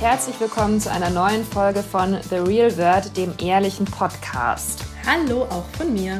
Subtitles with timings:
[0.00, 4.82] Und herzlich willkommen zu einer neuen Folge von The Real Word, dem ehrlichen Podcast.
[5.06, 6.18] Hallo auch von mir.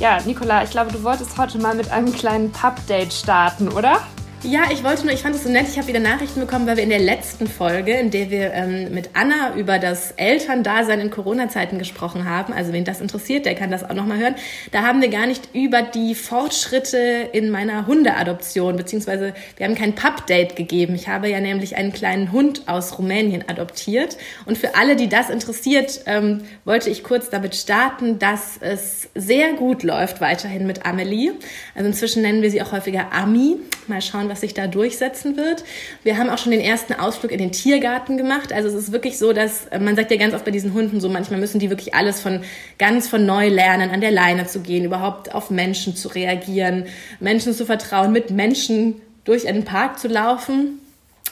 [0.00, 4.00] Ja, Nicola, ich glaube, du wolltest heute mal mit einem kleinen Pub-Date starten, oder?
[4.44, 6.76] Ja, ich wollte nur, ich fand es so nett, ich habe wieder Nachrichten bekommen, weil
[6.76, 11.10] wir in der letzten Folge, in der wir ähm, mit Anna über das Elterndasein in
[11.10, 14.36] Corona-Zeiten gesprochen haben, also wen das interessiert, der kann das auch nochmal hören,
[14.70, 19.96] da haben wir gar nicht über die Fortschritte in meiner Hundeadoption, beziehungsweise wir haben kein
[19.96, 20.94] Pub-Date gegeben.
[20.94, 25.30] Ich habe ja nämlich einen kleinen Hund aus Rumänien adoptiert und für alle, die das
[25.30, 31.32] interessiert, ähm, wollte ich kurz damit starten, dass es sehr gut läuft weiterhin mit Amelie.
[31.74, 33.56] Also inzwischen nennen wir sie auch häufiger Ami.
[33.88, 35.64] Mal schauen, was sich da durchsetzen wird.
[36.02, 38.52] Wir haben auch schon den ersten Ausflug in den Tiergarten gemacht.
[38.52, 41.00] Also es ist wirklich so, dass äh, man sagt ja ganz oft bei diesen Hunden
[41.00, 42.42] so, manchmal müssen die wirklich alles von
[42.78, 46.86] ganz von neu lernen, an der Leine zu gehen, überhaupt auf Menschen zu reagieren,
[47.20, 50.80] Menschen zu vertrauen, mit Menschen durch einen Park zu laufen.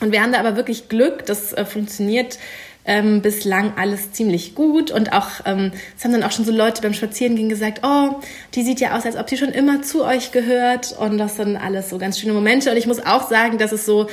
[0.00, 2.38] Und wir haben da aber wirklich Glück, das äh, funktioniert
[2.86, 4.90] ähm, bislang alles ziemlich gut.
[4.90, 8.20] Und auch, ähm, es haben dann auch schon so Leute beim Spazierengehen gesagt, oh,
[8.54, 10.96] die sieht ja aus, als ob sie schon immer zu euch gehört.
[10.98, 12.70] Und das sind alles so ganz schöne Momente.
[12.70, 14.06] Und ich muss auch sagen, dass es so,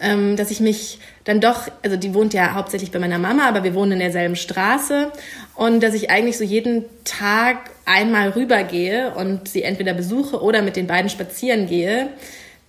[0.00, 3.62] ähm, dass ich mich dann doch, also die wohnt ja hauptsächlich bei meiner Mama, aber
[3.62, 5.12] wir wohnen in derselben Straße.
[5.54, 10.76] Und dass ich eigentlich so jeden Tag einmal rübergehe und sie entweder besuche oder mit
[10.76, 12.08] den beiden spazieren gehe,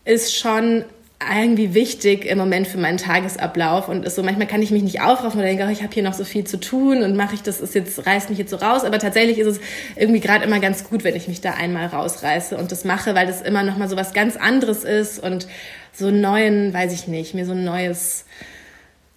[0.03, 0.83] ist schon
[1.21, 5.02] irgendwie wichtig im Moment für meinen Tagesablauf und ist so manchmal kann ich mich nicht
[5.02, 7.41] aufraffen oder denke, oh, ich habe hier noch so viel zu tun und mache ich
[7.41, 9.59] das ist jetzt reißt mich jetzt so raus, aber tatsächlich ist es
[9.95, 13.27] irgendwie gerade immer ganz gut, wenn ich mich da einmal rausreiße und das mache, weil
[13.27, 15.47] das immer noch mal so was ganz anderes ist und
[15.93, 18.25] so einen neuen, weiß ich nicht, mir so ein neues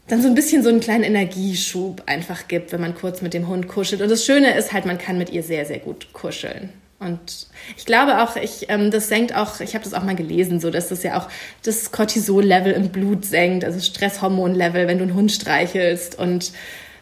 [0.06, 3.46] dann so ein bisschen so einen kleinen Energieschub einfach gibt, wenn man kurz mit dem
[3.46, 4.00] Hund kuschelt.
[4.00, 6.72] Und das Schöne ist halt, man kann mit ihr sehr, sehr gut kuscheln.
[7.00, 10.58] Und ich glaube auch, ich, ähm, das senkt auch, ich habe das auch mal gelesen,
[10.58, 11.28] so dass das ja auch
[11.62, 16.52] das Cortisol-Level im Blut senkt, also Stresshormon-Level, wenn du einen Hund streichelst und,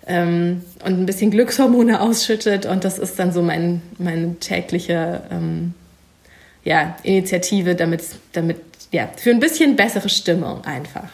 [0.06, 2.66] ähm, und ein bisschen Glückshormone ausschüttet.
[2.66, 5.72] Und das ist dann so mein, meine tägliche ähm,
[6.62, 8.02] ja, Initiative, damit,
[8.32, 11.08] damit, ja, für ein bisschen bessere Stimmung einfach.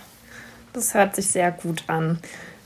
[0.73, 2.19] Das hört sich sehr gut an.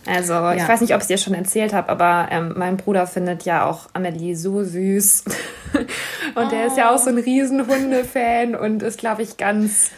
[0.06, 0.54] Also, ja.
[0.54, 3.44] ich weiß nicht, ob ich es dir schon erzählt habe, aber ähm, mein Bruder findet
[3.44, 5.24] ja auch Amelie so süß.
[6.34, 6.48] und oh.
[6.50, 9.90] der ist ja auch so ein Riesenhunde-Fan und ist, glaube ich, ganz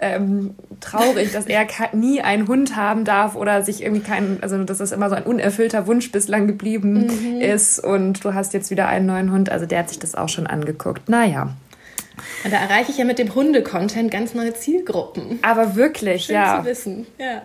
[0.00, 4.78] ähm, traurig, dass er nie einen Hund haben darf oder sich irgendwie keinen, also dass
[4.78, 7.40] das immer so ein unerfüllter Wunsch bislang geblieben mhm.
[7.40, 10.28] ist und du hast jetzt wieder einen neuen Hund, also der hat sich das auch
[10.28, 11.08] schon angeguckt.
[11.08, 11.50] Naja.
[12.44, 15.38] Und da erreiche ich ja mit dem Hunde-Content ganz neue Zielgruppen.
[15.42, 16.60] Aber wirklich, Schön ja.
[16.60, 17.42] zu wissen, ja.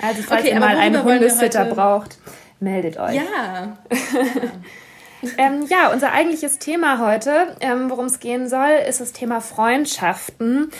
[0.00, 2.18] Also falls okay, ihr mal einen Hundesitter braucht,
[2.58, 3.16] meldet euch.
[3.16, 3.78] Ja.
[5.38, 10.70] ähm, ja, unser eigentliches Thema heute, ähm, worum es gehen soll, ist das Thema Freundschaften.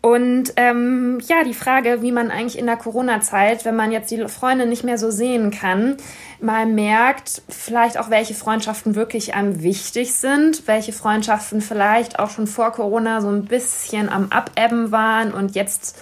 [0.00, 4.28] Und ähm, ja, die Frage, wie man eigentlich in der Corona-Zeit, wenn man jetzt die
[4.28, 5.96] Freunde nicht mehr so sehen kann,
[6.40, 12.46] mal merkt, vielleicht auch welche Freundschaften wirklich am wichtig sind, welche Freundschaften vielleicht auch schon
[12.46, 15.98] vor Corona so ein bisschen am Abebben waren und jetzt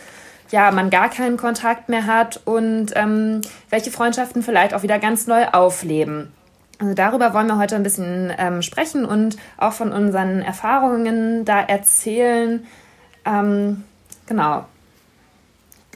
[0.50, 5.26] ja, man gar keinen Kontakt mehr hat und ähm, welche Freundschaften vielleicht auch wieder ganz
[5.26, 6.32] neu aufleben.
[6.78, 11.60] Also darüber wollen wir heute ein bisschen ähm, sprechen und auch von unseren Erfahrungen da
[11.60, 12.66] erzählen.
[13.24, 13.84] Ähm,
[14.26, 14.66] genau.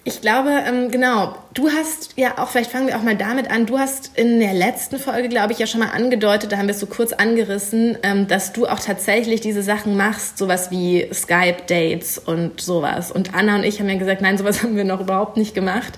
[0.03, 3.67] Ich glaube, ähm, genau, du hast ja auch, vielleicht fangen wir auch mal damit an,
[3.67, 6.75] du hast in der letzten Folge, glaube ich, ja schon mal angedeutet, da haben wir
[6.75, 12.17] es so kurz angerissen, ähm, dass du auch tatsächlich diese Sachen machst, sowas wie Skype-Dates
[12.17, 13.13] und sowas.
[13.13, 15.93] Und Anna und ich haben ja gesagt, nein, sowas haben wir noch überhaupt nicht gemacht.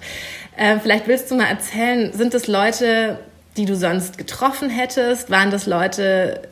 [0.56, 3.20] Äh, vielleicht willst du mal erzählen, sind das Leute,
[3.56, 5.30] die du sonst getroffen hättest?
[5.30, 6.48] Waren das Leute,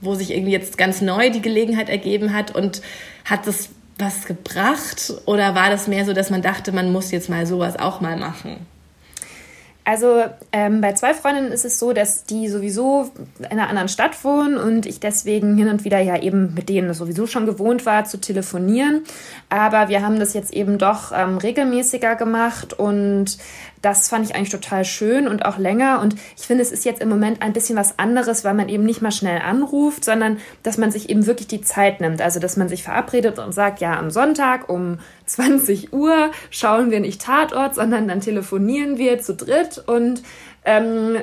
[0.00, 2.82] wo sich irgendwie jetzt ganz neu die Gelegenheit ergeben hat und
[3.24, 7.28] hat das was gebracht oder war das mehr so, dass man dachte, man muss jetzt
[7.28, 8.66] mal sowas auch mal machen?
[9.84, 14.22] Also ähm, bei zwei Freundinnen ist es so, dass die sowieso in einer anderen Stadt
[14.22, 18.04] wohnen und ich deswegen hin und wieder ja eben mit denen sowieso schon gewohnt war
[18.04, 19.02] zu telefonieren.
[19.48, 23.38] Aber wir haben das jetzt eben doch ähm, regelmäßiger gemacht und
[23.82, 26.00] das fand ich eigentlich total schön und auch länger.
[26.00, 28.84] Und ich finde, es ist jetzt im Moment ein bisschen was anderes, weil man eben
[28.84, 32.22] nicht mal schnell anruft, sondern dass man sich eben wirklich die Zeit nimmt.
[32.22, 37.00] Also, dass man sich verabredet und sagt, ja, am Sonntag um 20 Uhr schauen wir
[37.00, 40.22] nicht Tatort, sondern dann telefonieren wir zu dritt und
[40.64, 41.16] ähm,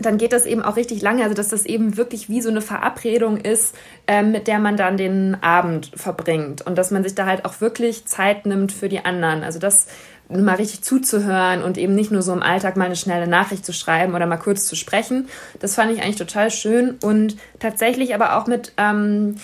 [0.00, 2.60] dann geht das eben auch richtig lange, also dass das eben wirklich wie so eine
[2.60, 3.74] Verabredung ist,
[4.06, 7.60] ähm, mit der man dann den Abend verbringt und dass man sich da halt auch
[7.60, 9.42] wirklich Zeit nimmt für die anderen.
[9.42, 9.86] Also das
[10.28, 13.72] mal richtig zuzuhören und eben nicht nur so im Alltag mal eine schnelle Nachricht zu
[13.72, 15.28] schreiben oder mal kurz zu sprechen.
[15.60, 19.36] Das fand ich eigentlich total schön und tatsächlich aber auch mit ähm,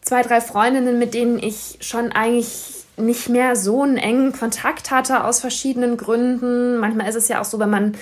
[0.00, 5.24] zwei, drei Freundinnen, mit denen ich schon eigentlich nicht mehr so einen engen Kontakt hatte
[5.24, 6.78] aus verschiedenen Gründen.
[6.78, 7.94] Manchmal ist es ja auch so, wenn man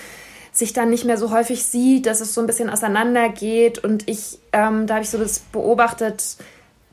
[0.53, 3.79] sich dann nicht mehr so häufig sieht, dass es so ein bisschen auseinandergeht.
[3.79, 6.37] Und ich, ähm, da habe ich so das beobachtet,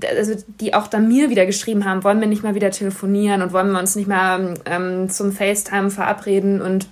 [0.05, 3.53] also die auch dann mir wieder geschrieben haben, wollen wir nicht mal wieder telefonieren und
[3.53, 6.87] wollen wir uns nicht mal ähm, zum FaceTime verabreden und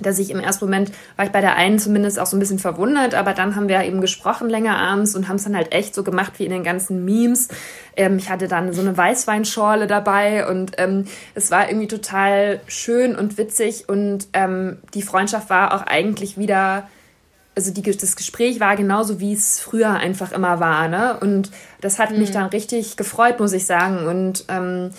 [0.00, 2.58] dass ich im ersten Moment war ich bei der einen zumindest auch so ein bisschen
[2.58, 5.94] verwundert, aber dann haben wir eben gesprochen länger abends und haben es dann halt echt
[5.94, 7.48] so gemacht wie in den ganzen Memes.
[7.96, 13.16] Ähm, ich hatte dann so eine Weißweinschorle dabei und ähm, es war irgendwie total schön
[13.16, 16.88] und witzig und ähm, die Freundschaft war auch eigentlich wieder
[17.58, 20.86] also die, das Gespräch war genauso, wie es früher einfach immer war.
[20.86, 21.18] Ne?
[21.18, 21.50] Und
[21.80, 22.18] das hat mhm.
[22.18, 24.06] mich dann richtig gefreut, muss ich sagen.
[24.06, 24.90] Und ähm,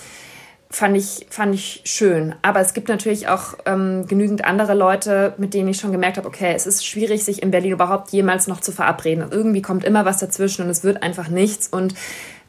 [0.69, 2.35] fand, ich, fand ich schön.
[2.41, 6.27] Aber es gibt natürlich auch ähm, genügend andere Leute, mit denen ich schon gemerkt habe,
[6.27, 9.29] okay, es ist schwierig, sich in Berlin überhaupt jemals noch zu verabreden.
[9.31, 11.69] Irgendwie kommt immer was dazwischen und es wird einfach nichts.
[11.69, 11.93] Und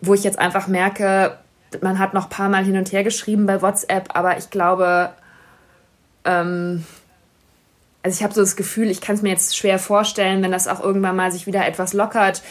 [0.00, 1.38] wo ich jetzt einfach merke,
[1.82, 5.10] man hat noch ein paar Mal hin und her geschrieben bei WhatsApp, aber ich glaube,
[6.24, 6.84] ähm,
[8.02, 10.68] also ich habe so das Gefühl, ich kann es mir jetzt schwer vorstellen, wenn das
[10.68, 12.42] auch irgendwann mal sich wieder etwas lockert,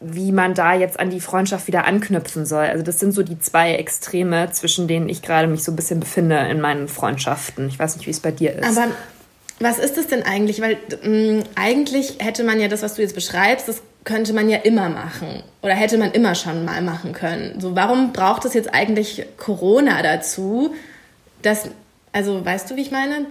[0.00, 2.64] wie man da jetzt an die Freundschaft wieder anknüpfen soll.
[2.64, 6.00] Also das sind so die zwei Extreme, zwischen denen ich gerade mich so ein bisschen
[6.00, 7.68] befinde in meinen Freundschaften.
[7.68, 8.64] Ich weiß nicht, wie es bei dir ist.
[8.64, 8.90] Aber
[9.60, 10.60] was ist das denn eigentlich?
[10.60, 14.48] Weil mh, mm, eigentlich hätte man ja das, was du jetzt beschreibst, das könnte man
[14.48, 17.60] ja immer machen oder hätte man immer schon mal machen können.
[17.60, 20.74] So, warum braucht es jetzt eigentlich Corona dazu?
[21.42, 21.68] Dass,
[22.12, 23.26] also weißt du, wie ich meine?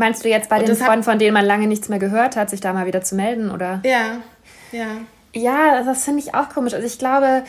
[0.00, 2.62] Meinst du jetzt bei den Freunden, von denen man lange nichts mehr gehört hat, sich
[2.62, 3.82] da mal wieder zu melden, oder?
[3.84, 4.22] Ja,
[4.72, 4.86] ja.
[5.34, 6.72] Ja, das finde ich auch komisch.
[6.72, 7.44] Also ich glaube,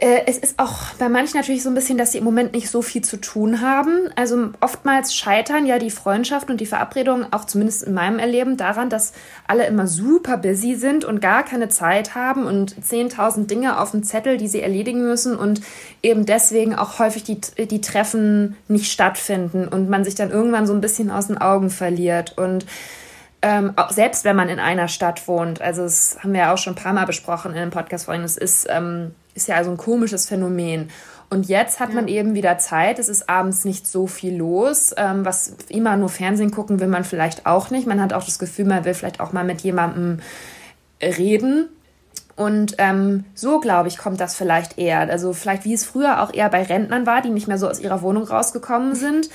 [0.00, 2.82] es ist auch bei manchen natürlich so ein bisschen, dass sie im Moment nicht so
[2.82, 4.08] viel zu tun haben.
[4.14, 8.90] Also oftmals scheitern ja die Freundschaften und die Verabredungen, auch zumindest in meinem Erleben, daran,
[8.90, 9.12] dass
[9.48, 14.04] alle immer super busy sind und gar keine Zeit haben und 10.000 Dinge auf dem
[14.04, 15.62] Zettel, die sie erledigen müssen und
[16.00, 20.74] eben deswegen auch häufig die, die Treffen nicht stattfinden und man sich dann irgendwann so
[20.74, 22.38] ein bisschen aus den Augen verliert.
[22.38, 22.66] Und
[23.42, 26.74] ähm, selbst wenn man in einer Stadt wohnt, also das haben wir ja auch schon
[26.74, 29.76] ein paar Mal besprochen in dem Podcast vorhin, es ist ähm, ist ja also ein
[29.76, 30.90] komisches Phänomen.
[31.30, 31.94] Und jetzt hat ja.
[31.94, 32.98] man eben wieder Zeit.
[32.98, 34.94] Es ist abends nicht so viel los.
[34.96, 37.86] Ähm, was immer nur Fernsehen gucken will man vielleicht auch nicht.
[37.86, 40.20] Man hat auch das Gefühl, man will vielleicht auch mal mit jemandem
[41.02, 41.68] reden.
[42.34, 45.00] Und ähm, so, glaube ich, kommt das vielleicht eher.
[45.00, 47.80] Also vielleicht wie es früher auch eher bei Rentnern war, die nicht mehr so aus
[47.80, 49.28] ihrer Wohnung rausgekommen sind.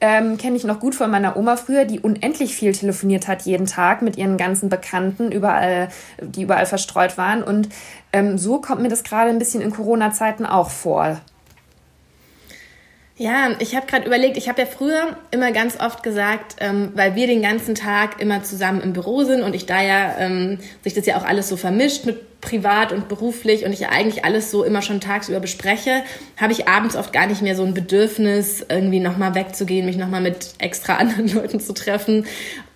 [0.00, 3.66] Ähm, Kenne ich noch gut von meiner Oma früher, die unendlich viel telefoniert hat jeden
[3.66, 5.88] Tag mit ihren ganzen Bekannten, überall,
[6.20, 7.42] die überall verstreut waren.
[7.42, 7.68] Und
[8.12, 11.20] ähm, so kommt mir das gerade ein bisschen in Corona-Zeiten auch vor.
[13.20, 17.16] Ja, ich habe gerade überlegt, ich habe ja früher immer ganz oft gesagt, ähm, weil
[17.16, 20.94] wir den ganzen Tag immer zusammen im Büro sind und ich da ja ähm, sich
[20.94, 24.52] das ja auch alles so vermischt mit privat und beruflich und ich ja eigentlich alles
[24.52, 26.04] so immer schon tagsüber bespreche,
[26.36, 30.20] habe ich abends oft gar nicht mehr so ein Bedürfnis, irgendwie nochmal wegzugehen, mich nochmal
[30.20, 32.24] mit extra anderen Leuten zu treffen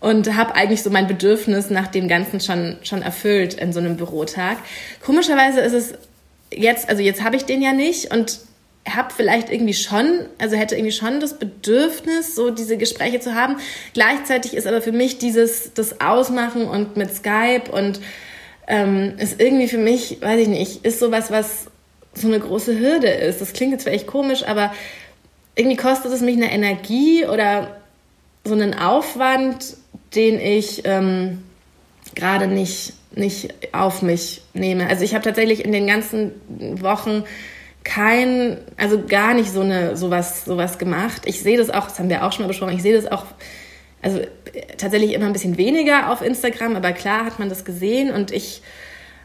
[0.01, 3.97] und habe eigentlich so mein Bedürfnis nach dem Ganzen schon, schon erfüllt in so einem
[3.97, 4.59] Bürotag.
[5.05, 5.95] Komischerweise ist es
[6.53, 8.41] jetzt, also jetzt habe ich den ja nicht und
[8.89, 13.57] habe vielleicht irgendwie schon, also hätte irgendwie schon das Bedürfnis, so diese Gespräche zu haben.
[13.95, 18.01] Gleichzeitig ist aber für mich dieses, das Ausmachen und mit Skype und
[18.67, 21.67] ähm, ist irgendwie für mich, weiß ich nicht, ist sowas, was
[22.15, 23.41] so eine große Hürde ist.
[23.41, 24.73] Das klingt jetzt vielleicht komisch, aber
[25.55, 27.77] irgendwie kostet es mich eine Energie oder
[28.45, 29.77] so einen Aufwand,
[30.15, 31.43] den ich ähm,
[32.15, 34.89] gerade nicht, nicht auf mich nehme.
[34.89, 36.33] Also ich habe tatsächlich in den ganzen
[36.83, 37.25] Wochen
[37.85, 41.23] kein, also gar nicht so eine sowas sowas gemacht.
[41.25, 42.75] Ich sehe das auch, das haben wir auch schon mal besprochen.
[42.75, 43.27] Ich sehe das auch
[44.01, 44.21] also
[44.77, 48.63] tatsächlich immer ein bisschen weniger auf Instagram, aber klar hat man das gesehen und ich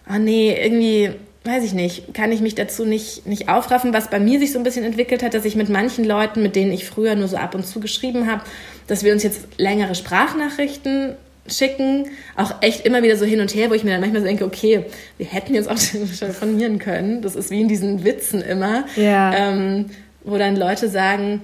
[0.10, 1.12] oh nee, irgendwie
[1.48, 4.60] weiß ich nicht, kann ich mich dazu nicht, nicht aufraffen, was bei mir sich so
[4.60, 7.38] ein bisschen entwickelt hat, dass ich mit manchen Leuten, mit denen ich früher nur so
[7.38, 8.44] ab und zu geschrieben habe,
[8.88, 11.16] dass wir uns jetzt längere Sprachnachrichten
[11.50, 14.28] schicken, auch echt immer wieder so hin und her, wo ich mir dann manchmal so
[14.28, 14.86] denke, okay,
[15.18, 15.80] wir hätten jetzt auch
[16.20, 17.22] telefonieren können.
[17.22, 19.34] Das ist wie in diesen Witzen immer, ja.
[19.34, 19.86] ähm,
[20.24, 21.42] wo dann Leute sagen,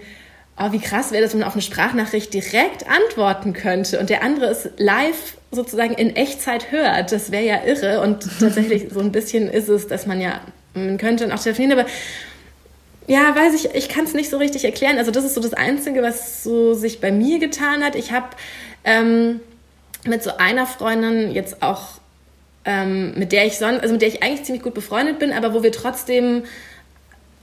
[0.57, 4.23] oh, wie krass wäre das, wenn man auf eine Sprachnachricht direkt antworten könnte und der
[4.23, 7.11] andere es live sozusagen in Echtzeit hört.
[7.11, 10.41] Das wäre ja irre und tatsächlich so ein bisschen ist es, dass man ja,
[10.73, 11.89] man könnte dann auch telefonieren, aber
[13.07, 14.97] ja, weiß ich, ich kann es nicht so richtig erklären.
[14.97, 17.95] Also das ist so das Einzige, was so sich bei mir getan hat.
[17.95, 18.27] Ich habe
[18.85, 19.41] ähm,
[20.05, 21.81] mit so einer Freundin jetzt auch,
[22.65, 25.53] ähm, mit der ich sonst, also mit der ich eigentlich ziemlich gut befreundet bin, aber
[25.53, 26.43] wo wir trotzdem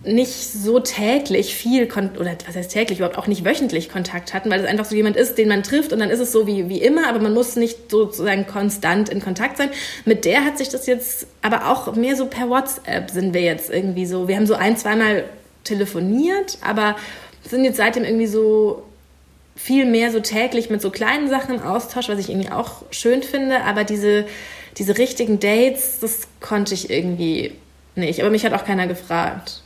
[0.03, 1.87] nicht so täglich viel,
[2.19, 5.17] oder was heißt täglich, überhaupt auch nicht wöchentlich Kontakt hatten, weil es einfach so jemand
[5.17, 7.57] ist, den man trifft und dann ist es so wie, wie immer, aber man muss
[7.57, 9.69] nicht sozusagen konstant in Kontakt sein.
[10.07, 13.71] Mit der hat sich das jetzt, aber auch mehr so per WhatsApp sind wir jetzt
[13.71, 15.25] irgendwie so, wir haben so ein, zweimal
[15.65, 16.97] telefoniert, aber
[17.47, 18.83] sind jetzt seitdem irgendwie so
[19.63, 23.23] viel mehr so täglich mit so kleinen Sachen im Austausch, was ich irgendwie auch schön
[23.23, 24.25] finde, aber diese,
[24.79, 27.53] diese richtigen Dates, das konnte ich irgendwie
[27.95, 28.21] nicht.
[28.21, 29.63] Aber mich hat auch keiner gefragt.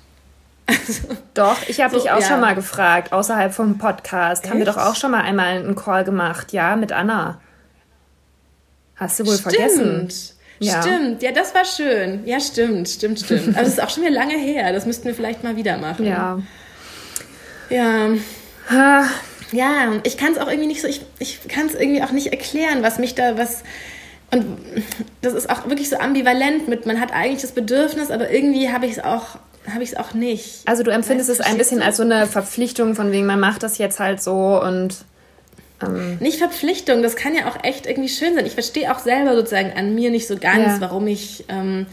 [0.67, 2.27] Also, doch, ich habe so, dich auch ja.
[2.27, 4.43] schon mal gefragt, außerhalb vom Podcast.
[4.43, 4.51] Echt?
[4.51, 7.41] Haben wir doch auch schon mal einmal einen Call gemacht, ja, mit Anna.
[8.97, 9.55] Hast du wohl stimmt.
[9.55, 10.09] vergessen?
[10.59, 10.83] Ja.
[10.83, 12.27] Stimmt, ja, das war schön.
[12.27, 13.51] Ja, stimmt, stimmt, stimmt.
[13.51, 14.73] Aber das ist auch schon wieder lange her.
[14.73, 16.05] Das müssten wir vielleicht mal wieder machen.
[16.05, 16.41] Ja.
[17.71, 18.11] Ja.
[19.53, 22.29] Ja, ich kann es auch irgendwie nicht so, ich, ich kann es irgendwie auch nicht
[22.29, 23.63] erklären, was mich da, was.
[24.31, 24.59] Und
[25.23, 28.87] das ist auch wirklich so ambivalent mit, man hat eigentlich das Bedürfnis, aber irgendwie habe
[28.87, 29.39] ich es auch
[29.73, 30.61] habe ich es auch nicht.
[30.67, 33.79] Also du empfindest es ein bisschen als so eine Verpflichtung, von wegen, man macht das
[33.79, 35.05] jetzt halt so und.
[35.83, 38.47] Ähm nicht Verpflichtung, das kann ja auch echt irgendwie schön sein.
[38.47, 40.81] Ich verstehe auch selber sozusagen an mir nicht so ganz, ja.
[40.81, 41.45] warum ich.
[41.49, 41.87] Ähm,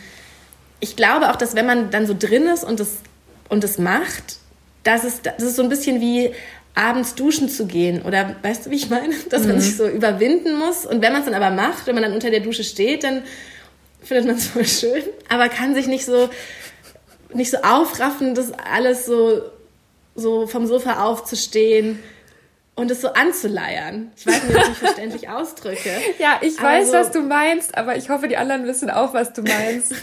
[0.80, 2.98] ich glaube auch, dass wenn man dann so drin ist und das,
[3.50, 4.38] und das macht,
[4.84, 6.32] dass es, das ist so ein bisschen wie
[6.74, 9.14] abends duschen zu gehen oder weißt du, wie ich meine?
[9.30, 9.62] Dass man mhm.
[9.62, 12.30] sich so überwinden muss und wenn man es dann aber macht, wenn man dann unter
[12.30, 13.24] der Dusche steht, dann
[14.04, 16.30] findet man es voll schön, aber kann sich nicht so
[17.34, 19.42] nicht so aufraffen, das alles so,
[20.16, 22.00] so vom Sofa aufzustehen
[22.76, 24.12] und es so anzuleiern.
[24.16, 25.92] Ich weiß nicht, ob ich verständlich ausdrücke.
[26.20, 29.34] Ja, ich weiß, so, was du meinst, aber ich hoffe, die anderen wissen auch, was
[29.34, 29.94] du meinst.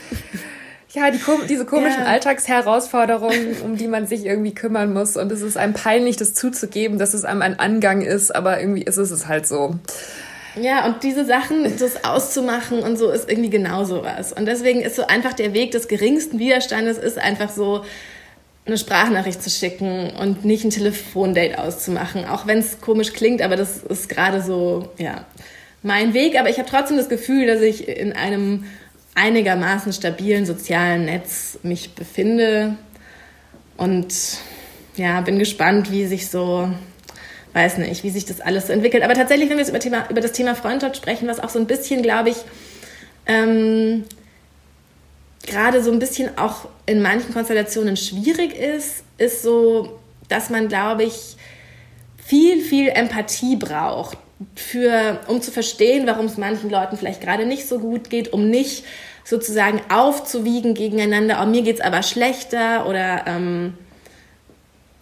[0.90, 2.06] Ja, die, diese komischen ja.
[2.06, 5.16] Alltagsherausforderungen, um die man sich irgendwie kümmern muss.
[5.16, 8.82] Und es ist einem peinlich, das zuzugeben, dass es einem ein Angang ist, aber irgendwie
[8.82, 9.74] ist es halt so.
[10.60, 14.32] Ja, und diese Sachen, das auszumachen und so, ist irgendwie genauso was.
[14.32, 17.84] Und deswegen ist so einfach der Weg des geringsten Widerstandes, ist einfach so,
[18.68, 22.26] eine Sprachnachricht zu schicken und nicht ein Telefondate auszumachen.
[22.26, 25.24] Auch wenn es komisch klingt, aber das ist gerade so, ja,
[25.82, 26.38] mein Weg.
[26.38, 28.64] Aber ich habe trotzdem das Gefühl, dass ich in einem
[29.18, 32.76] einigermaßen stabilen sozialen Netz mich befinde.
[33.76, 34.14] Und
[34.96, 36.68] ja, bin gespannt, wie sich so
[37.54, 39.02] weiß nicht, wie sich das alles so entwickelt.
[39.02, 41.58] Aber tatsächlich, wenn wir jetzt über, Thema, über das Thema Freundschaft sprechen, was auch so
[41.58, 42.36] ein bisschen, glaube ich,
[43.26, 44.04] ähm,
[45.46, 49.98] gerade so ein bisschen auch in manchen Konstellationen schwierig ist, ist so,
[50.28, 51.36] dass man, glaube ich,
[52.24, 54.18] viel, viel Empathie braucht,
[54.54, 58.48] für, um zu verstehen, warum es manchen Leuten vielleicht gerade nicht so gut geht, um
[58.48, 58.84] nicht
[59.28, 63.74] sozusagen aufzuwiegen gegeneinander, oh, mir geht es aber schlechter oder ähm,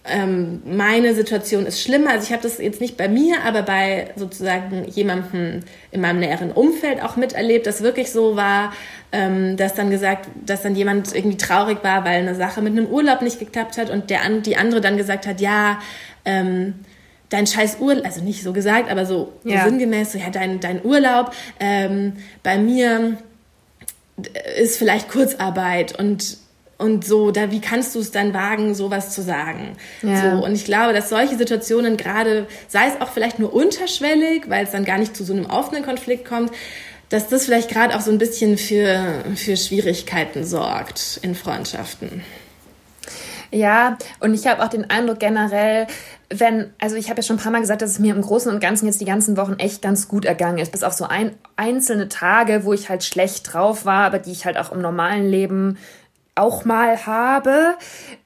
[0.04, 2.10] ähm, meine Situation ist schlimmer.
[2.10, 5.60] Also ich habe das jetzt nicht bei mir, aber bei sozusagen jemandem
[5.92, 8.72] in meinem näheren Umfeld auch miterlebt, dass wirklich so war,
[9.12, 12.86] ähm, dass dann gesagt, dass dann jemand irgendwie traurig war, weil eine Sache mit einem
[12.86, 15.78] Urlaub nicht geklappt hat und der die andere dann gesagt hat, ja,
[16.24, 16.74] ähm,
[17.28, 19.62] dein scheiß Urlaub, also nicht so gesagt, aber so, ja.
[19.62, 23.18] so sinngemäß, so ja, dein, dein Urlaub ähm, bei mir
[24.58, 26.38] ist vielleicht Kurzarbeit und
[26.78, 29.78] und so, da, wie kannst du es dann wagen, sowas zu sagen?
[30.02, 30.38] Ja.
[30.38, 34.64] So, und ich glaube, dass solche Situationen gerade, sei es auch vielleicht nur unterschwellig, weil
[34.64, 36.52] es dann gar nicht zu so einem offenen Konflikt kommt,
[37.08, 42.22] dass das vielleicht gerade auch so ein bisschen für, für Schwierigkeiten sorgt in Freundschaften.
[43.50, 45.86] Ja, und ich habe auch den Eindruck generell,
[46.28, 48.52] wenn, also ich habe ja schon ein paar Mal gesagt, dass es mir im Großen
[48.52, 51.34] und Ganzen jetzt die ganzen Wochen echt ganz gut ergangen ist, bis auf so ein,
[51.56, 55.28] einzelne Tage, wo ich halt schlecht drauf war, aber die ich halt auch im normalen
[55.28, 55.78] Leben
[56.36, 57.74] auch mal habe.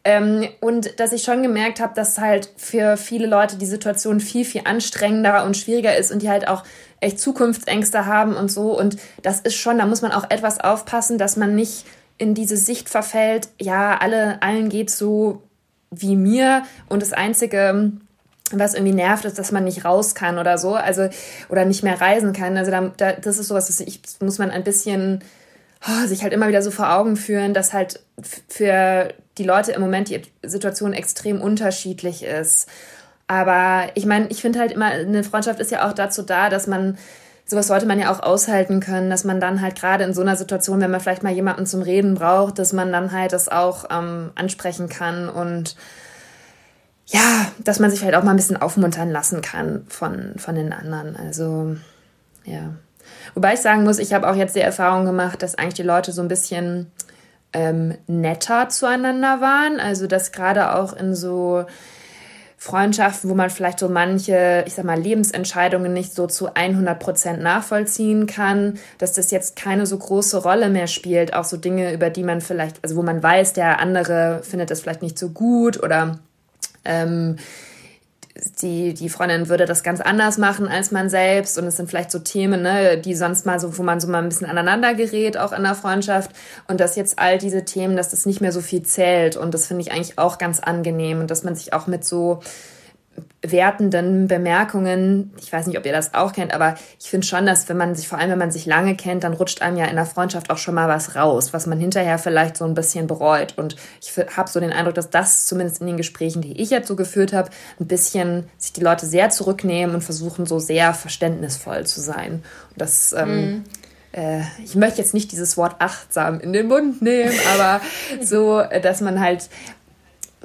[0.05, 4.45] Ähm, und dass ich schon gemerkt habe, dass halt für viele Leute die Situation viel,
[4.45, 6.65] viel anstrengender und schwieriger ist und die halt auch
[6.99, 8.79] echt Zukunftsängste haben und so.
[8.79, 11.87] Und das ist schon, da muss man auch etwas aufpassen, dass man nicht
[12.21, 15.43] in diese Sicht verfällt, ja, alle, allen geht's so
[15.91, 17.93] wie mir und das Einzige,
[18.53, 21.09] was irgendwie nervt, ist, dass man nicht raus kann oder so, also
[21.49, 22.57] oder nicht mehr reisen kann.
[22.57, 25.25] Also da, da, das ist sowas, das ich, muss man ein bisschen
[25.89, 28.00] oh, sich halt immer wieder so vor Augen führen, dass halt
[28.49, 32.69] für die Leute im Moment die Situation extrem unterschiedlich ist.
[33.27, 36.67] Aber ich meine, ich finde halt immer, eine Freundschaft ist ja auch dazu da, dass
[36.67, 36.99] man,
[37.50, 40.37] sowas sollte man ja auch aushalten können, dass man dann halt gerade in so einer
[40.37, 43.87] Situation, wenn man vielleicht mal jemanden zum Reden braucht, dass man dann halt das auch
[43.90, 45.76] ähm, ansprechen kann und
[47.07, 50.73] ja, dass man sich halt auch mal ein bisschen aufmuntern lassen kann von, von den
[50.73, 51.16] anderen.
[51.16, 51.76] Also,
[52.45, 52.75] ja.
[53.35, 56.12] Wobei ich sagen muss, ich habe auch jetzt die Erfahrung gemacht, dass eigentlich die Leute
[56.12, 56.92] so ein bisschen
[57.52, 59.80] ähm, netter zueinander waren.
[59.80, 61.64] Also dass gerade auch in so
[62.62, 67.40] Freundschaften, wo man vielleicht so manche, ich sag mal, Lebensentscheidungen nicht so zu 100 Prozent
[67.40, 71.33] nachvollziehen kann, dass das jetzt keine so große Rolle mehr spielt.
[71.33, 74.83] Auch so Dinge, über die man vielleicht, also wo man weiß, der andere findet das
[74.83, 76.19] vielleicht nicht so gut oder
[76.85, 77.37] ähm,
[78.63, 81.59] die, die Freundin würde das ganz anders machen als man selbst.
[81.59, 84.23] Und es sind vielleicht so Themen, ne, die sonst mal so, wo man so mal
[84.23, 86.31] ein bisschen aneinander gerät, auch in der Freundschaft.
[86.69, 89.37] Und dass jetzt all diese Themen, dass das nicht mehr so viel zählt.
[89.37, 91.21] Und das finde ich eigentlich auch ganz angenehm.
[91.21, 92.41] Und dass man sich auch mit so
[93.43, 97.69] wertenden Bemerkungen, ich weiß nicht, ob ihr das auch kennt, aber ich finde schon, dass
[97.69, 99.97] wenn man sich, vor allem wenn man sich lange kennt, dann rutscht einem ja in
[99.97, 103.55] der Freundschaft auch schon mal was raus, was man hinterher vielleicht so ein bisschen bereut.
[103.57, 106.89] Und ich habe so den Eindruck, dass das zumindest in den Gesprächen, die ich jetzt
[106.89, 111.87] so geführt habe, ein bisschen sich die Leute sehr zurücknehmen und versuchen so sehr verständnisvoll
[111.87, 112.43] zu sein.
[112.71, 113.65] Und das ähm, mhm
[114.12, 117.81] äh, ich möchte jetzt nicht dieses Wort achtsam in den Mund nehmen, aber
[118.23, 119.49] so, dass man halt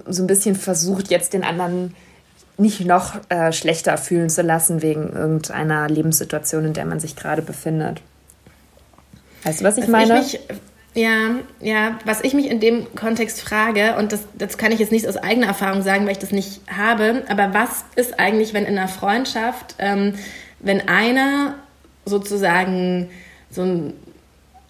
[0.08, 1.96] so ein bisschen versucht, jetzt den anderen
[2.58, 7.42] nicht noch äh, schlechter fühlen zu lassen wegen irgendeiner Lebenssituation, in der man sich gerade
[7.42, 8.02] befindet.
[9.44, 10.22] Weißt du, was ich was meine?
[10.22, 10.40] Ich mich,
[10.96, 14.94] ja, ja, was ich mich in dem Kontext frage, und das, das kann ich jetzt
[14.94, 18.64] nicht aus eigener Erfahrung sagen, weil ich das nicht habe, aber was ist eigentlich, wenn
[18.64, 20.14] in einer Freundschaft, ähm,
[20.60, 21.56] wenn einer
[22.06, 23.10] sozusagen
[23.52, 23.94] so ein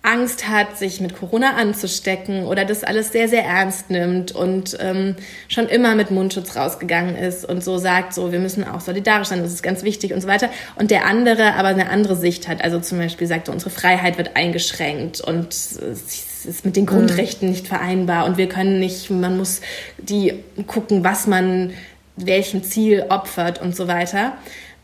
[0.06, 5.16] Angst hat, sich mit Corona anzustecken oder das alles sehr, sehr ernst nimmt und ähm,
[5.48, 9.42] schon immer mit Mundschutz rausgegangen ist und so sagt, so, wir müssen auch solidarisch sein,
[9.42, 10.50] das ist ganz wichtig und so weiter.
[10.76, 14.36] Und der andere aber eine andere Sicht hat, also zum Beispiel sagt, unsere Freiheit wird
[14.36, 19.62] eingeschränkt und es ist mit den Grundrechten nicht vereinbar und wir können nicht, man muss
[19.98, 21.74] die gucken, was man
[22.16, 24.38] welchem Ziel opfert und so weiter.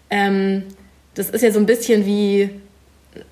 [0.09, 0.63] Ähm,
[1.13, 2.49] das ist ja so ein bisschen wie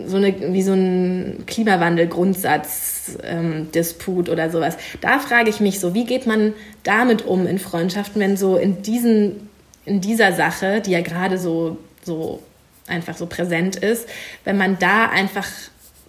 [0.05, 4.75] so eine, wie so ein Klimawandel-Grundsatz-Disput ähm, oder sowas.
[5.01, 8.81] Da frage ich mich so, wie geht man damit um in Freundschaften, wenn so in
[8.81, 9.47] diesen,
[9.85, 12.43] in dieser Sache, die ja gerade so, so
[12.87, 14.09] einfach so präsent ist,
[14.43, 15.47] wenn man da einfach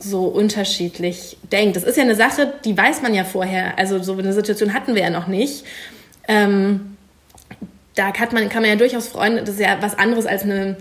[0.00, 1.76] so unterschiedlich denkt.
[1.76, 3.78] Das ist ja eine Sache, die weiß man ja vorher.
[3.78, 5.64] Also so eine Situation hatten wir ja noch nicht.
[6.26, 6.96] Ähm,
[7.94, 10.76] da kann man, kann man ja durchaus Freunde, das ist ja was anderes als eine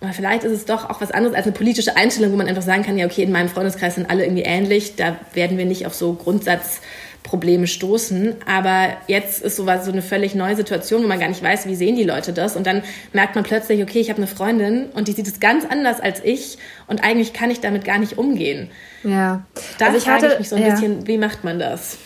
[0.00, 2.62] aber vielleicht ist es doch auch was anderes als eine politische Einstellung, wo man einfach
[2.62, 5.86] sagen kann, ja, okay, in meinem Freundeskreis sind alle irgendwie ähnlich, da werden wir nicht
[5.86, 8.34] auf so Grundsatzprobleme stoßen.
[8.46, 11.74] Aber jetzt ist sowas so eine völlig neue Situation, wo man gar nicht weiß, wie
[11.74, 12.56] sehen die Leute das.
[12.56, 12.82] Und dann
[13.14, 16.20] merkt man plötzlich, okay, ich habe eine Freundin und die sieht es ganz anders als
[16.22, 18.70] ich und eigentlich kann ich damit gar nicht umgehen.
[19.02, 19.46] Ja.
[19.78, 20.72] Da also ich frage hatte, ich mich so ein ja.
[20.72, 21.96] bisschen, wie macht man das?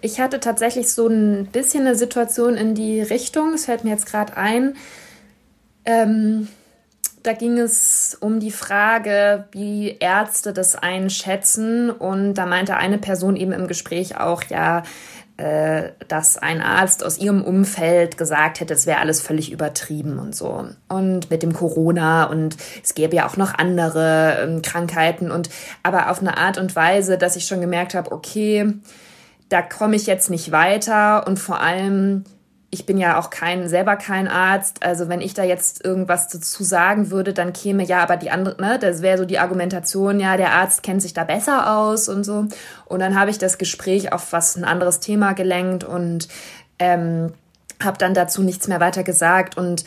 [0.00, 4.04] Ich hatte tatsächlich so ein bisschen eine Situation in die Richtung, es fällt mir jetzt
[4.04, 4.74] gerade ein,
[5.84, 6.48] ähm,
[7.24, 11.90] da ging es um die Frage, wie Ärzte das einschätzen.
[11.90, 14.82] Und da meinte eine Person eben im Gespräch auch, ja,
[15.36, 20.36] äh, dass ein Arzt aus ihrem Umfeld gesagt hätte, es wäre alles völlig übertrieben und
[20.36, 20.68] so.
[20.88, 25.48] Und mit dem Corona und es gäbe ja auch noch andere ähm, Krankheiten und
[25.82, 28.74] aber auf eine Art und Weise, dass ich schon gemerkt habe, okay,
[29.48, 32.24] da komme ich jetzt nicht weiter und vor allem
[32.74, 34.82] ich bin ja auch kein, selber kein Arzt.
[34.82, 38.60] Also wenn ich da jetzt irgendwas dazu sagen würde, dann käme ja aber die andere,
[38.60, 42.24] ne, das wäre so die Argumentation, ja, der Arzt kennt sich da besser aus und
[42.24, 42.46] so.
[42.86, 46.28] Und dann habe ich das Gespräch auf was ein anderes Thema gelenkt und
[46.80, 47.32] ähm,
[47.82, 49.84] habe dann dazu nichts mehr weiter gesagt und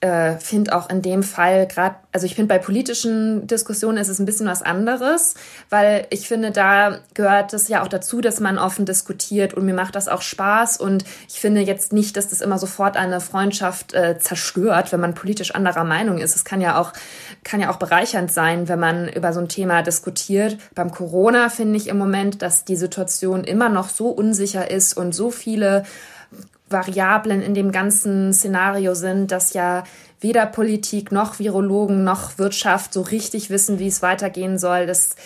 [0.00, 4.20] äh, finde auch in dem Fall gerade, also ich finde bei politischen Diskussionen ist es
[4.20, 5.34] ein bisschen was anderes,
[5.70, 9.74] weil ich finde, da gehört es ja auch dazu, dass man offen diskutiert und mir
[9.74, 13.92] macht das auch Spaß und ich finde jetzt nicht, dass das immer sofort eine Freundschaft
[13.92, 16.36] äh, zerstört, wenn man politisch anderer Meinung ist.
[16.36, 16.92] Es kann ja auch
[17.42, 20.58] kann ja auch bereichernd sein, wenn man über so ein Thema diskutiert.
[20.74, 25.12] Beim Corona finde ich im Moment, dass die Situation immer noch so unsicher ist und
[25.12, 25.84] so viele
[26.70, 29.84] Variablen in dem ganzen Szenario sind, dass ja
[30.20, 35.16] weder Politik noch Virologen noch Wirtschaft so richtig wissen, wie es weitergehen soll, dass,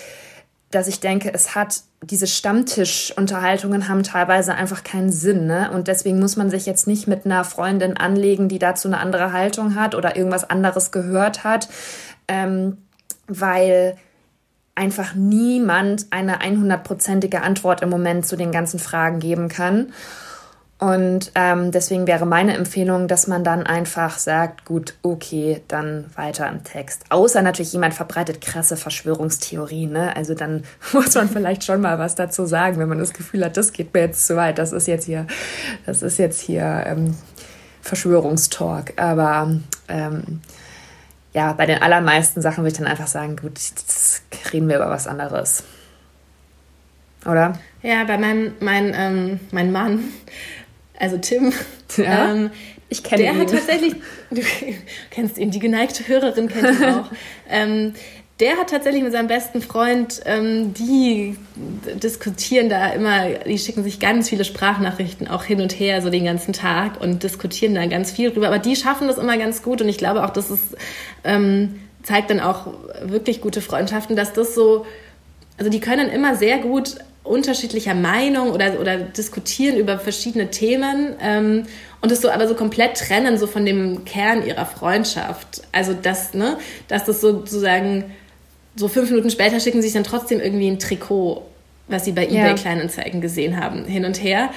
[0.71, 5.47] dass ich denke, es hat diese Stammtischunterhaltungen haben teilweise einfach keinen Sinn.
[5.47, 5.71] Ne?
[5.73, 9.33] Und deswegen muss man sich jetzt nicht mit einer Freundin anlegen, die dazu eine andere
[9.33, 11.69] Haltung hat oder irgendwas anderes gehört hat,
[12.27, 12.79] ähm,
[13.29, 13.97] weil
[14.75, 19.93] einfach niemand eine 100%ige Antwort im Moment zu den ganzen Fragen geben kann.
[20.83, 26.49] Und ähm, deswegen wäre meine Empfehlung, dass man dann einfach sagt, gut, okay, dann weiter
[26.49, 27.05] im Text.
[27.09, 30.17] Außer natürlich jemand verbreitet krasse Verschwörungstheorien, ne?
[30.17, 33.57] Also dann muss man vielleicht schon mal was dazu sagen, wenn man das Gefühl hat,
[33.57, 34.59] das geht mir jetzt zu weit.
[34.59, 35.29] Das ist jetzt hier,
[35.87, 37.15] das ist jetzt hier ähm,
[37.81, 39.01] Verschwörungstalk.
[39.01, 39.55] Aber
[39.87, 40.41] ähm,
[41.33, 44.91] ja, bei den allermeisten Sachen würde ich dann einfach sagen, gut, jetzt reden wir über
[44.91, 45.63] was anderes.
[47.25, 47.53] Oder?
[47.83, 50.03] Ja, bei meinem mein, ähm, mein Mann
[50.99, 51.53] also Tim,
[51.97, 52.51] ja, ähm,
[52.89, 53.33] ich kenne ihn.
[53.33, 53.95] Der hat tatsächlich,
[54.31, 54.43] du
[55.11, 57.11] kennst ihn, die geneigte Hörerin kennt ihn auch.
[57.51, 57.95] ähm,
[58.41, 61.37] der hat tatsächlich mit seinem besten Freund, ähm, die
[62.03, 66.25] diskutieren da immer, die schicken sich ganz viele Sprachnachrichten auch hin und her, so den
[66.25, 68.49] ganzen Tag und diskutieren da ganz viel drüber.
[68.49, 70.77] Aber die schaffen das immer ganz gut und ich glaube auch, das ist,
[71.25, 72.67] ähm, zeigt dann auch
[73.03, 74.87] wirklich gute Freundschaften, dass das so,
[75.57, 81.65] also die können immer sehr gut unterschiedlicher Meinung oder, oder diskutieren über verschiedene Themen ähm,
[82.01, 85.63] und es so aber so komplett trennen so von dem Kern ihrer Freundschaft.
[85.71, 86.59] Also das, ne,
[86.89, 88.13] dass das sozusagen
[88.75, 91.43] so fünf Minuten später schicken sie sich dann trotzdem irgendwie ein Trikot,
[91.89, 92.55] was sie bei eBay ja.
[92.55, 94.51] Kleinanzeigen gesehen haben, hin und her.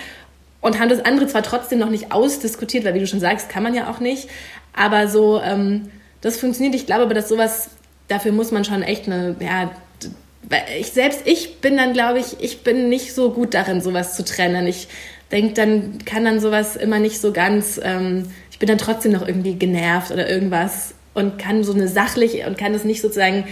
[0.62, 3.62] Und haben das andere zwar trotzdem noch nicht ausdiskutiert, weil wie du schon sagst, kann
[3.62, 4.30] man ja auch nicht.
[4.74, 6.74] Aber so, ähm, das funktioniert.
[6.74, 7.70] Ich glaube aber, dass sowas,
[8.08, 9.70] dafür muss man schon echt eine, ja,
[10.80, 14.24] ich selbst, ich bin dann, glaube ich, ich bin nicht so gut darin, sowas zu
[14.24, 14.68] trennen.
[14.68, 14.88] Ich
[15.32, 19.28] denke, dann kann dann sowas immer nicht so ganz, ähm, ich bin dann trotzdem noch
[19.28, 23.46] irgendwie genervt oder irgendwas und kann so eine sachliche und kann es nicht sozusagen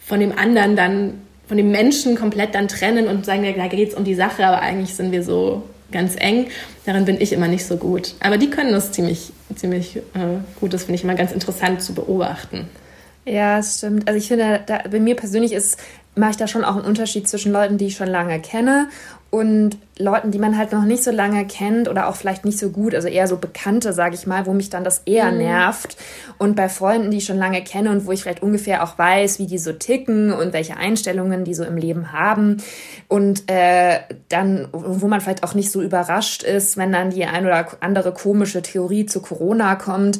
[0.00, 3.90] von dem anderen dann, von dem Menschen komplett dann trennen und sagen, ja, da geht
[3.90, 6.46] es um die Sache, aber eigentlich sind wir so ganz eng.
[6.86, 8.14] Darin bin ich immer nicht so gut.
[8.20, 10.72] Aber die können das ziemlich, ziemlich äh, gut.
[10.72, 12.68] Das finde ich immer ganz interessant zu beobachten.
[13.24, 14.08] Ja, stimmt.
[14.08, 15.78] Also ich finde, da, bei mir persönlich ist
[16.14, 18.88] mache ich da schon auch einen Unterschied zwischen Leuten, die ich schon lange kenne
[19.30, 22.68] und Leuten, die man halt noch nicht so lange kennt oder auch vielleicht nicht so
[22.68, 25.38] gut, also eher so Bekannte, sage ich mal, wo mich dann das eher mhm.
[25.38, 25.96] nervt.
[26.36, 29.38] Und bei Freunden, die ich schon lange kenne und wo ich vielleicht ungefähr auch weiß,
[29.38, 32.58] wie die so ticken und welche Einstellungen die so im Leben haben.
[33.08, 37.46] Und äh, dann, wo man vielleicht auch nicht so überrascht ist, wenn dann die ein
[37.46, 40.18] oder andere komische Theorie zu Corona kommt.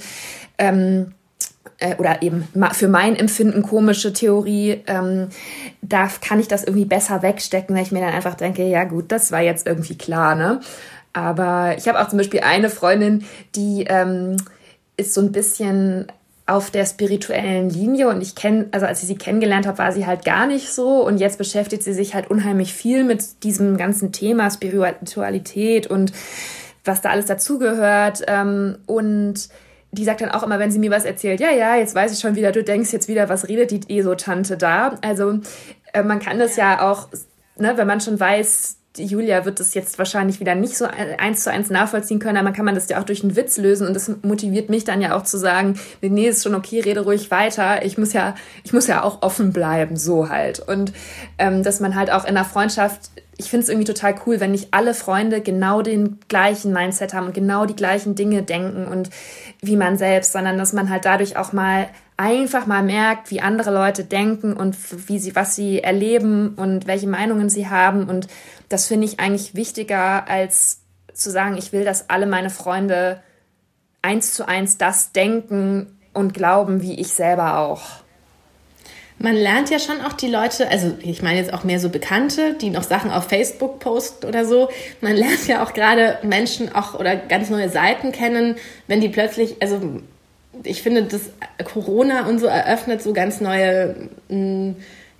[0.56, 1.12] Ähm,
[1.78, 5.28] äh, oder eben für mein Empfinden komische Theorie, ähm,
[5.80, 9.12] da kann ich das irgendwie besser wegstecken, weil ich mir dann einfach denke, ja gut,
[9.12, 10.60] das war jetzt irgendwie klar, ne?
[11.12, 14.38] Aber ich habe auch zum Beispiel eine Freundin, die ähm,
[14.96, 16.06] ist so ein bisschen
[16.46, 20.06] auf der spirituellen Linie und ich kenne, also als ich sie kennengelernt habe, war sie
[20.06, 24.12] halt gar nicht so und jetzt beschäftigt sie sich halt unheimlich viel mit diesem ganzen
[24.12, 26.12] Thema Spiritualität und
[26.84, 29.48] was da alles dazugehört ähm, und
[29.92, 32.18] die sagt dann auch immer, wenn sie mir was erzählt, ja, ja, jetzt weiß ich
[32.18, 34.98] schon wieder, du denkst jetzt wieder, was redet die ESO-Tante da?
[35.02, 35.40] Also
[35.92, 37.08] äh, man kann das ja auch,
[37.56, 41.50] ne, wenn man schon weiß, Julia wird das jetzt wahrscheinlich wieder nicht so eins zu
[41.50, 43.94] eins nachvollziehen können, aber man kann man das ja auch durch einen Witz lösen und
[43.94, 47.84] das motiviert mich dann ja auch zu sagen, nee, ist schon okay, rede ruhig weiter.
[47.84, 50.60] Ich muss ja, ich muss ja auch offen bleiben, so halt.
[50.60, 50.92] Und
[51.38, 54.52] ähm, dass man halt auch in der Freundschaft ich finde es irgendwie total cool, wenn
[54.52, 59.10] nicht alle Freunde genau den gleichen Mindset haben und genau die gleichen Dinge denken und
[59.60, 61.88] wie man selbst, sondern dass man halt dadurch auch mal
[62.22, 64.76] einfach mal merkt, wie andere Leute denken und
[65.08, 68.08] wie sie, was sie erleben und welche Meinungen sie haben.
[68.08, 68.28] Und
[68.68, 70.82] das finde ich eigentlich wichtiger, als
[71.12, 73.20] zu sagen, ich will, dass alle meine Freunde
[74.02, 77.82] eins zu eins das denken und glauben, wie ich selber auch.
[79.18, 82.54] Man lernt ja schon auch die Leute, also ich meine jetzt auch mehr so Bekannte,
[82.54, 84.68] die noch Sachen auf Facebook posten oder so.
[85.00, 88.56] Man lernt ja auch gerade Menschen auch oder ganz neue Seiten kennen,
[88.86, 90.02] wenn die plötzlich, also
[90.64, 91.22] ich finde, das
[91.64, 94.70] Corona und so eröffnet so ganz neue, mm,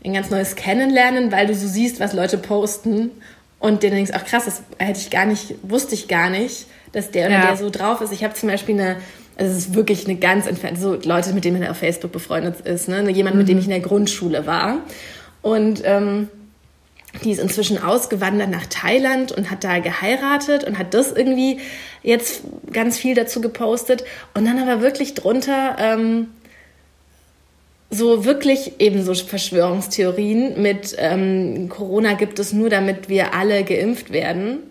[0.04, 3.10] ein ganz neues Kennenlernen, weil du so siehst, was Leute posten
[3.58, 7.10] und dir denkst, ach krass, das hätte ich gar nicht, wusste ich gar nicht, dass
[7.10, 7.46] der oder ja.
[7.46, 8.12] der so drauf ist.
[8.12, 8.96] Ich habe zum Beispiel eine
[9.36, 12.60] also es ist wirklich eine ganz entfernte, so Leute, mit denen man auf Facebook befreundet
[12.60, 13.10] ist, ne?
[13.10, 14.78] Jemand, mit dem ich in der Grundschule war.
[15.40, 16.28] Und ähm,
[17.24, 21.60] die ist inzwischen ausgewandert nach Thailand und hat da geheiratet und hat das irgendwie
[22.02, 24.04] jetzt ganz viel dazu gepostet.
[24.34, 26.28] Und dann aber wirklich drunter ähm,
[27.90, 34.12] so wirklich eben so Verschwörungstheorien mit ähm, Corona gibt es nur, damit wir alle geimpft
[34.12, 34.70] werden.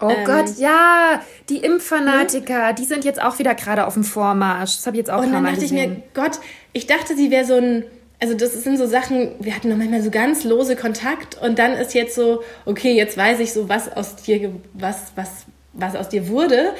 [0.00, 2.76] Oh ähm, Gott, ja, die Impffanatiker, hm?
[2.76, 4.76] die sind jetzt auch wieder gerade auf dem Vormarsch.
[4.76, 5.76] Das habe ich jetzt auch Und dann dachte gesehen.
[5.76, 6.38] ich mir, Gott,
[6.72, 7.84] ich dachte, sie wäre so ein,
[8.20, 11.72] also das sind so Sachen, wir hatten noch manchmal so ganz lose Kontakt und dann
[11.72, 16.08] ist jetzt so, okay, jetzt weiß ich so, was aus dir, was, was, was aus
[16.08, 16.72] dir wurde.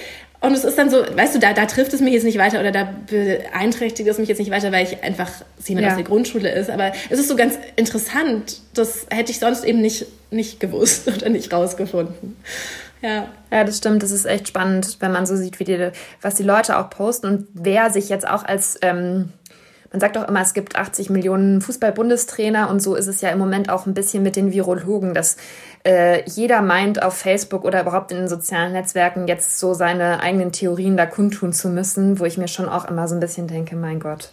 [0.42, 2.60] Und es ist dann so, weißt du, da, da trifft es mich jetzt nicht weiter
[2.60, 5.30] oder da beeinträchtigt es mich jetzt nicht weiter, weil ich einfach
[5.66, 5.90] jemand ja.
[5.90, 6.70] aus der Grundschule ist.
[6.70, 8.60] Aber es ist so ganz interessant.
[8.72, 12.36] Das hätte ich sonst eben nicht, nicht gewusst oder nicht rausgefunden.
[13.02, 13.28] Ja.
[13.50, 14.02] Ja, das stimmt.
[14.02, 15.90] Das ist echt spannend, wenn man so sieht, wie die,
[16.22, 19.32] was die Leute auch posten und wer sich jetzt auch als, ähm,
[19.92, 23.38] man sagt auch immer, es gibt 80 Millionen Fußball-Bundestrainer und so ist es ja im
[23.38, 25.36] Moment auch ein bisschen mit den Virologen, dass
[25.84, 30.52] äh, jeder meint, auf Facebook oder überhaupt in den sozialen Netzwerken jetzt so seine eigenen
[30.52, 33.74] Theorien da kundtun zu müssen, wo ich mir schon auch immer so ein bisschen denke,
[33.74, 34.30] mein Gott.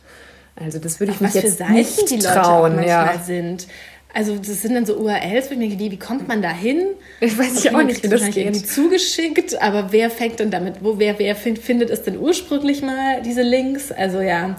[0.55, 3.19] Also das würde ich mich jetzt nicht die trauen, Leute ja.
[3.23, 3.67] sind.
[4.13, 6.81] Also das sind dann so URLs, wo ich mir denke, wie kommt man da hin?
[7.19, 8.37] Ich weiß okay, auch nicht, wie das geht.
[8.37, 12.81] irgendwie zugeschickt, aber wer fängt denn damit, wo wer wer find, findet es denn ursprünglich
[12.81, 13.91] mal diese Links?
[13.91, 14.55] Also ja,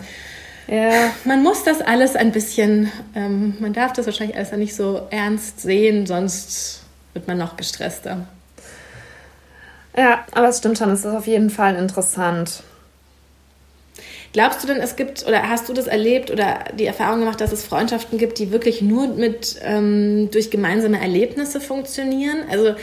[0.69, 1.11] ja.
[1.25, 5.61] man muss das alles ein bisschen, ähm, man darf das wahrscheinlich alles nicht so ernst
[5.61, 6.83] sehen, sonst
[7.15, 8.27] wird man noch gestresster.
[9.97, 12.63] Ja, aber es stimmt schon, es ist auf jeden Fall interessant.
[14.33, 17.51] Glaubst du denn, es gibt oder hast du das erlebt oder die Erfahrung gemacht, dass
[17.51, 22.45] es Freundschaften gibt, die wirklich nur mit ähm, durch gemeinsame Erlebnisse funktionieren?
[22.51, 22.75] Also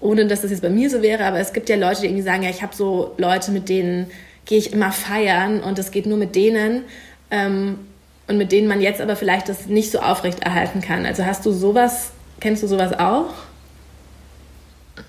[0.00, 2.22] ohne dass das jetzt bei mir so wäre, aber es gibt ja Leute, die irgendwie
[2.22, 4.10] sagen, ja, ich habe so Leute, mit denen
[4.44, 6.84] gehe ich immer feiern und es geht nur mit denen
[7.30, 7.78] ähm,
[8.26, 11.06] und mit denen man jetzt aber vielleicht das nicht so aufrecht erhalten kann.
[11.06, 12.10] Also hast du sowas,
[12.40, 13.32] kennst du sowas auch?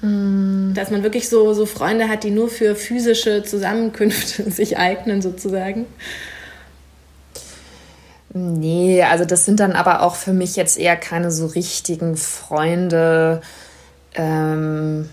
[0.01, 0.73] Mm.
[0.73, 5.86] Dass man wirklich so, so Freunde hat, die nur für physische Zusammenkünfte sich eignen, sozusagen.
[8.32, 13.41] Nee, also das sind dann aber auch für mich jetzt eher keine so richtigen Freunde.
[14.13, 15.10] Ähm,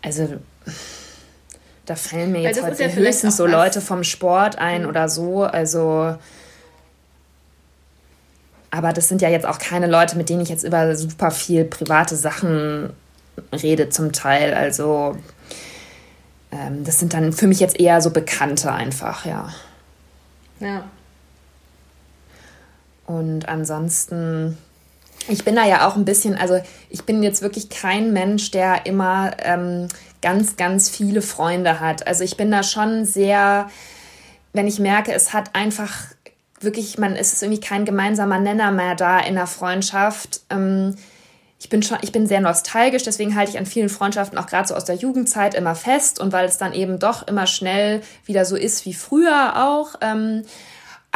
[0.00, 0.28] also
[1.86, 4.88] da fallen mir jetzt heute ja höchstens so Leute vom Sport ein mhm.
[4.88, 5.44] oder so.
[5.44, 6.16] Also
[8.70, 11.64] aber das sind ja jetzt auch keine Leute, mit denen ich jetzt über super viel
[11.64, 12.92] private Sachen
[13.52, 14.52] rede zum Teil.
[14.52, 15.16] Also
[16.52, 19.48] ähm, das sind dann für mich jetzt eher so Bekannte einfach, ja.
[20.60, 20.84] Ja.
[23.06, 24.58] Und ansonsten,
[25.28, 26.60] ich bin da ja auch ein bisschen, also
[26.90, 29.88] ich bin jetzt wirklich kein Mensch, der immer ähm,
[30.22, 32.06] ganz, ganz viele Freunde hat.
[32.06, 33.68] Also ich bin da schon sehr,
[34.52, 35.92] wenn ich merke, es hat einfach
[36.60, 40.40] wirklich, man ist irgendwie kein gemeinsamer Nenner mehr da in der Freundschaft.
[40.50, 40.96] Ähm,
[41.58, 44.68] ich bin schon, ich bin sehr nostalgisch, deswegen halte ich an vielen Freundschaften auch gerade
[44.68, 48.44] so aus der Jugendzeit immer fest und weil es dann eben doch immer schnell wieder
[48.44, 49.94] so ist wie früher auch.
[50.00, 50.42] Ähm,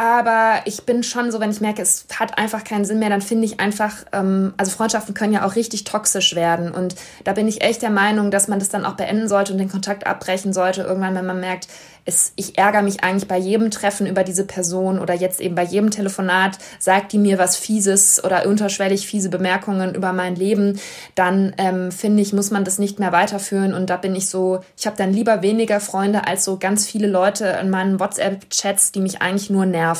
[0.01, 3.21] aber ich bin schon so, wenn ich merke, es hat einfach keinen Sinn mehr, dann
[3.21, 6.71] finde ich einfach, ähm, also Freundschaften können ja auch richtig toxisch werden.
[6.71, 9.59] Und da bin ich echt der Meinung, dass man das dann auch beenden sollte und
[9.59, 11.67] den Kontakt abbrechen sollte, irgendwann, wenn man merkt,
[12.03, 15.63] es, ich ärgere mich eigentlich bei jedem Treffen über diese Person oder jetzt eben bei
[15.63, 20.79] jedem Telefonat, sagt die mir was Fieses oder unterschwellig fiese Bemerkungen über mein Leben,
[21.13, 23.75] dann ähm, finde ich, muss man das nicht mehr weiterführen.
[23.75, 27.05] Und da bin ich so, ich habe dann lieber weniger Freunde als so ganz viele
[27.05, 29.90] Leute in meinen WhatsApp-Chats, die mich eigentlich nur nerven.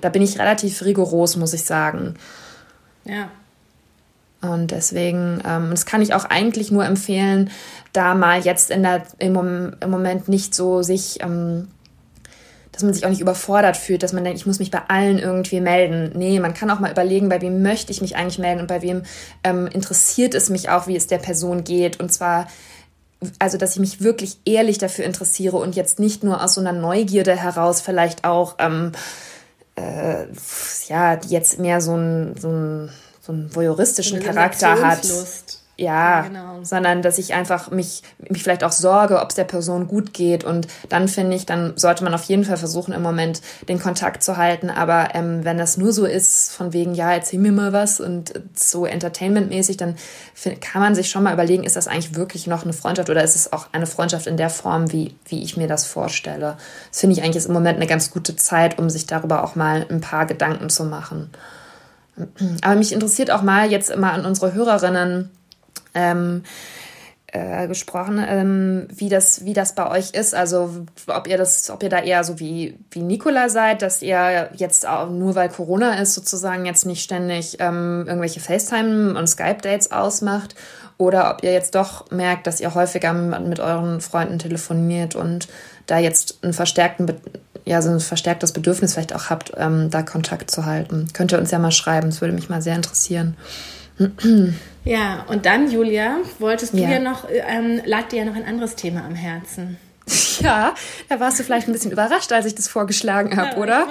[0.00, 2.14] Da bin ich relativ rigoros, muss ich sagen.
[3.04, 3.28] Ja,
[4.42, 7.50] und deswegen, ähm, das kann ich auch eigentlich nur empfehlen,
[7.92, 11.68] da mal jetzt in der, im, im Moment nicht so sich, ähm,
[12.72, 15.20] dass man sich auch nicht überfordert fühlt, dass man denkt, ich muss mich bei allen
[15.20, 16.10] irgendwie melden.
[16.16, 18.82] Nee, man kann auch mal überlegen, bei wem möchte ich mich eigentlich melden und bei
[18.82, 19.02] wem
[19.44, 22.00] ähm, interessiert es mich auch, wie es der Person geht.
[22.00, 22.48] Und zwar
[23.38, 26.72] also dass ich mich wirklich ehrlich dafür interessiere und jetzt nicht nur aus so einer
[26.72, 28.90] Neugierde heraus vielleicht auch ähm,
[29.76, 30.26] äh,
[30.88, 32.90] ja jetzt mehr so ein, so ein
[33.22, 35.06] so einen voyeuristischen Charakter hat.
[35.82, 36.58] Ja, ja genau.
[36.62, 40.44] sondern dass ich einfach mich, mich vielleicht auch sorge, ob es der Person gut geht.
[40.44, 44.22] Und dann finde ich, dann sollte man auf jeden Fall versuchen, im Moment den Kontakt
[44.22, 44.70] zu halten.
[44.70, 48.32] Aber ähm, wenn das nur so ist, von wegen, ja, erzähl mir mal was und
[48.54, 49.96] so entertainmentmäßig, dann
[50.60, 53.36] kann man sich schon mal überlegen, ist das eigentlich wirklich noch eine Freundschaft oder ist
[53.36, 56.56] es auch eine Freundschaft in der Form, wie, wie ich mir das vorstelle?
[56.90, 59.56] Das finde ich eigentlich ist im Moment eine ganz gute Zeit, um sich darüber auch
[59.56, 61.30] mal ein paar Gedanken zu machen.
[62.62, 65.30] Aber mich interessiert auch mal jetzt immer an unsere Hörerinnen
[65.94, 66.42] ähm,
[67.34, 70.34] äh, gesprochen, ähm, wie, das, wie das bei euch ist.
[70.34, 74.50] Also ob ihr das, ob ihr da eher so wie, wie Nicola seid, dass ihr
[74.54, 79.92] jetzt auch nur weil Corona ist, sozusagen jetzt nicht ständig ähm, irgendwelche FaceTime und Skype-Dates
[79.92, 80.54] ausmacht.
[80.98, 85.48] Oder ob ihr jetzt doch merkt, dass ihr häufiger mit euren Freunden telefoniert und
[85.86, 87.06] da jetzt einen verstärkten
[87.64, 91.08] ja, so ein verstärktes Bedürfnis vielleicht auch habt, ähm, da Kontakt zu halten.
[91.12, 93.36] Könnt ihr uns ja mal schreiben, das würde mich mal sehr interessieren.
[94.84, 98.44] Ja, und dann, Julia, wolltest du ja, ja noch, ähm, lag dir ja noch ein
[98.44, 99.78] anderes Thema am Herzen.
[100.40, 100.74] Ja,
[101.08, 103.86] da warst du vielleicht ein bisschen überrascht, als ich das vorgeschlagen habe, ja, oder?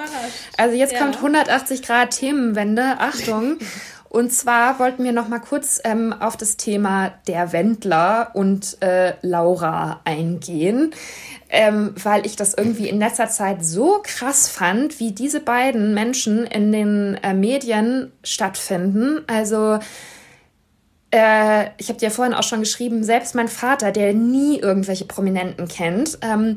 [0.58, 0.98] Also jetzt ja.
[0.98, 2.96] kommt 180 Grad Themenwende.
[2.98, 3.56] Achtung.
[4.12, 9.14] Und zwar wollten wir noch mal kurz ähm, auf das Thema der Wendler und äh,
[9.22, 10.92] Laura eingehen
[11.52, 16.46] ähm, weil ich das irgendwie in letzter Zeit so krass fand, wie diese beiden Menschen
[16.46, 19.20] in den äh, Medien stattfinden.
[19.26, 19.78] Also
[21.10, 25.68] äh, ich habe dir vorhin auch schon geschrieben, selbst mein Vater, der nie irgendwelche Prominenten
[25.68, 26.56] kennt, ähm,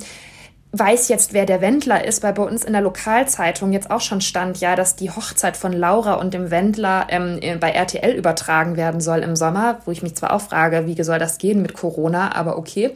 [0.77, 4.21] weiß jetzt, wer der Wendler ist, weil bei uns in der Lokalzeitung jetzt auch schon
[4.21, 9.01] stand, ja, dass die Hochzeit von Laura und dem Wendler ähm, bei RTL übertragen werden
[9.01, 12.35] soll im Sommer, wo ich mich zwar auch frage, wie soll das gehen mit Corona,
[12.35, 12.93] aber okay.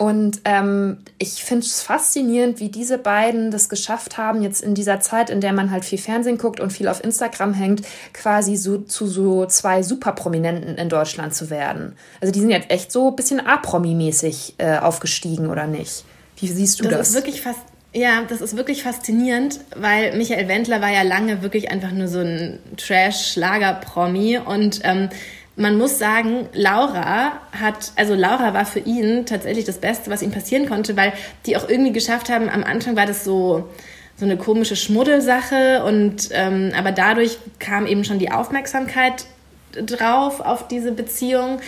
[0.00, 5.00] Und ähm, ich finde es faszinierend, wie diese beiden das geschafft haben, jetzt in dieser
[5.00, 7.82] Zeit, in der man halt viel Fernsehen guckt und viel auf Instagram hängt,
[8.14, 11.96] quasi so zu so zwei Superprominenten in Deutschland zu werden.
[12.22, 16.06] Also die sind jetzt echt so ein bisschen A-Promi-mäßig äh, aufgestiegen, oder nicht?
[16.40, 16.92] Wie siehst du das?
[16.92, 17.60] Das ist wirklich fast
[17.92, 22.20] Ja, das ist wirklich faszinierend, weil Michael Wendler war ja lange wirklich einfach nur so
[22.20, 25.08] ein Trash-Schlager-Promi und ähm,
[25.56, 30.30] man muss sagen, Laura hat, also Laura war für ihn tatsächlich das Beste, was ihm
[30.30, 31.12] passieren konnte, weil
[31.44, 33.68] die auch irgendwie geschafft haben, am Anfang war das so,
[34.16, 39.26] so eine komische Schmuddelsache und ähm, aber dadurch kam eben schon die Aufmerksamkeit
[39.72, 41.60] drauf auf diese Beziehung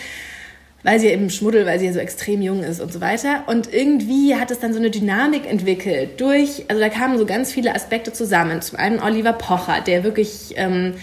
[0.83, 3.43] weil sie eben schmuddelt, weil sie ja so extrem jung ist und so weiter.
[3.47, 7.51] Und irgendwie hat es dann so eine Dynamik entwickelt durch, also da kamen so ganz
[7.51, 8.61] viele Aspekte zusammen.
[8.61, 10.95] Zum einen Oliver Pocher, der wirklich ähm,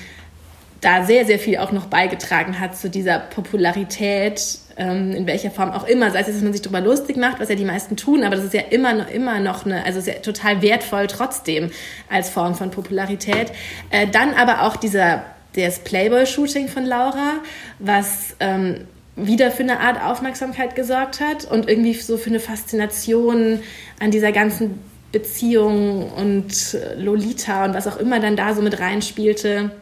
[0.80, 5.70] da sehr, sehr viel auch noch beigetragen hat zu dieser Popularität, ähm, in welcher Form
[5.70, 6.10] auch immer.
[6.10, 8.46] Sei es, dass man sich darüber lustig macht, was ja die meisten tun, aber das
[8.46, 11.70] ist ja immer noch, immer noch eine, also sehr, total wertvoll trotzdem
[12.10, 13.52] als Form von Popularität.
[13.90, 17.40] Äh, dann aber auch dieser, das Playboy-Shooting von Laura,
[17.78, 23.60] was ähm, wieder für eine Art Aufmerksamkeit gesorgt hat und irgendwie so für eine Faszination
[23.98, 24.78] an dieser ganzen
[25.12, 29.72] Beziehung und Lolita und was auch immer dann da so mit reinspielte.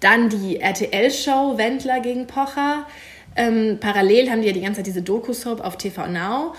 [0.00, 2.86] Dann die RTL-Show Wendler gegen Pocher.
[3.34, 6.54] Ähm, parallel haben die ja die ganze Zeit diese Doku-Soap auf TV Now.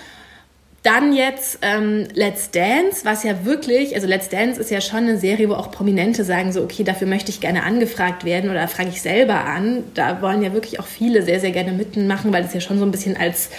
[0.90, 5.20] Dann jetzt ähm, Let's Dance, was ja wirklich, also Let's Dance ist ja schon eine
[5.20, 8.90] Serie, wo auch Prominente sagen so, okay, dafür möchte ich gerne angefragt werden oder frage
[8.90, 9.84] ich selber an.
[9.94, 12.86] Da wollen ja wirklich auch viele sehr, sehr gerne mitmachen, weil das ja schon so
[12.86, 13.52] ein bisschen als,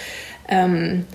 [0.49, 1.05] ähm,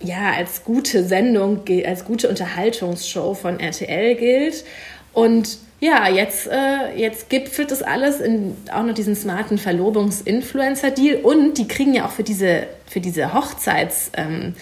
[0.00, 4.64] ja, als gute Sendung, als gute Unterhaltungsshow von RTL gilt.
[5.12, 11.56] Und ja, jetzt, äh, jetzt gipfelt das alles in auch noch diesen smarten Verlobungs-Influencer-Deal und
[11.56, 14.54] die kriegen ja auch für diese, für diese Hochzeits- ähm,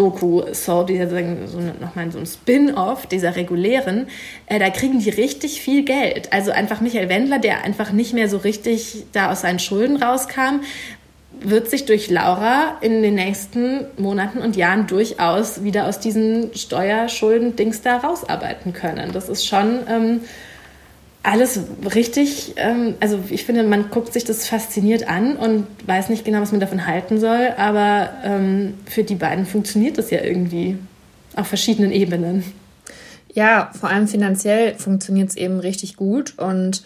[0.00, 4.06] Doku sozusagen so nochmal so ein Spin-off dieser regulären,
[4.46, 6.32] äh, da kriegen die richtig viel Geld.
[6.32, 10.62] Also einfach Michael Wendler, der einfach nicht mehr so richtig da aus seinen Schulden rauskam,
[11.38, 17.82] wird sich durch Laura in den nächsten Monaten und Jahren durchaus wieder aus diesen Steuerschulden-Dings
[17.82, 19.12] da rausarbeiten können.
[19.12, 20.20] Das ist schon ähm,
[21.22, 21.60] alles
[21.94, 26.40] richtig, ähm, also ich finde, man guckt sich das fasziniert an und weiß nicht genau,
[26.40, 30.78] was man davon halten soll, aber ähm, für die beiden funktioniert das ja irgendwie
[31.36, 32.44] auf verschiedenen Ebenen.
[33.32, 36.82] Ja, vor allem finanziell funktioniert es eben richtig gut und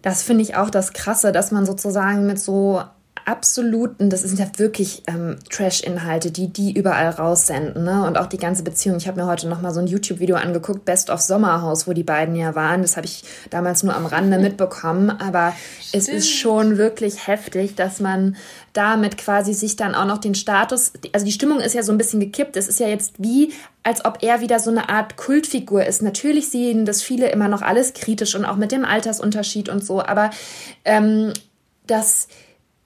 [0.00, 2.80] das finde ich auch das Krasse, dass man sozusagen mit so
[3.24, 8.06] absoluten, das sind ja wirklich ähm, Trash-Inhalte, die die überall raussenden, ne?
[8.06, 8.96] Und auch die ganze Beziehung.
[8.96, 12.02] Ich habe mir heute noch mal so ein YouTube-Video angeguckt, Best of Sommerhaus, wo die
[12.02, 12.82] beiden ja waren.
[12.82, 16.02] Das habe ich damals nur am Rande mitbekommen, aber Stimmt.
[16.02, 18.36] es ist schon wirklich heftig, dass man
[18.72, 21.98] damit quasi sich dann auch noch den Status, also die Stimmung ist ja so ein
[21.98, 22.56] bisschen gekippt.
[22.56, 23.52] Es ist ja jetzt wie,
[23.82, 26.02] als ob er wieder so eine Art Kultfigur ist.
[26.02, 30.00] Natürlich sehen das viele immer noch alles kritisch und auch mit dem Altersunterschied und so,
[30.00, 30.30] aber
[30.84, 31.32] ähm,
[31.86, 32.28] das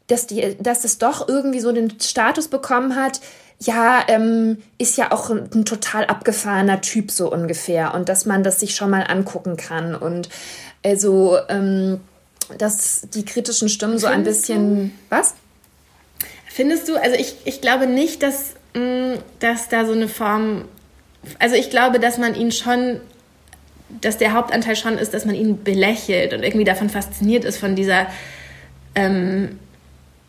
[0.06, 3.20] dass, die, dass es doch irgendwie so den Status bekommen hat,
[3.60, 8.42] ja, ähm, ist ja auch ein, ein, total abgefahrener Typ so ungefähr und dass man
[8.42, 10.28] das sich schon mal angucken kann und
[10.84, 12.00] also, ähm,
[12.58, 14.90] dass die kritischen Stimmen so ein bisschen, du?
[15.08, 15.34] was?
[16.46, 20.66] Findest du, also ich, ich glaube nicht, dass, mh, mm, dass da so eine Form,
[21.38, 23.00] also ich glaube, dass man ihn schon,
[24.02, 27.74] dass der Hauptanteil schon ist, dass man ihn belächelt und irgendwie davon fasziniert ist, von
[27.74, 28.08] dieser,
[28.94, 29.58] ähm,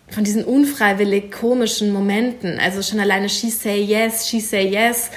[0.09, 2.59] von diesen unfreiwillig komischen Momenten.
[2.59, 5.09] Also schon alleine She Say Yes, She Say Yes,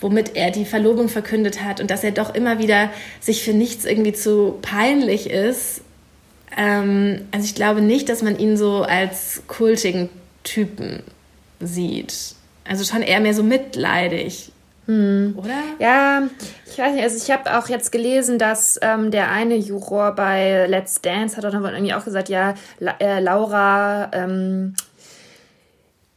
[0.00, 3.84] womit er die Verlobung verkündet hat und dass er doch immer wieder sich für nichts
[3.84, 5.80] irgendwie zu peinlich ist.
[6.56, 10.10] Ähm, also ich glaube nicht, dass man ihn so als kultigen
[10.42, 11.02] Typen
[11.60, 12.34] sieht.
[12.64, 14.52] Also schon eher mehr so mitleidig.
[14.86, 15.34] Hm.
[15.38, 15.62] Oder?
[15.78, 16.22] Ja,
[16.66, 20.66] ich weiß nicht, also ich habe auch jetzt gelesen, dass ähm, der eine Juror bei
[20.66, 24.74] Let's Dance hat dann irgendwie auch gesagt, ja, La äh, Laura ähm,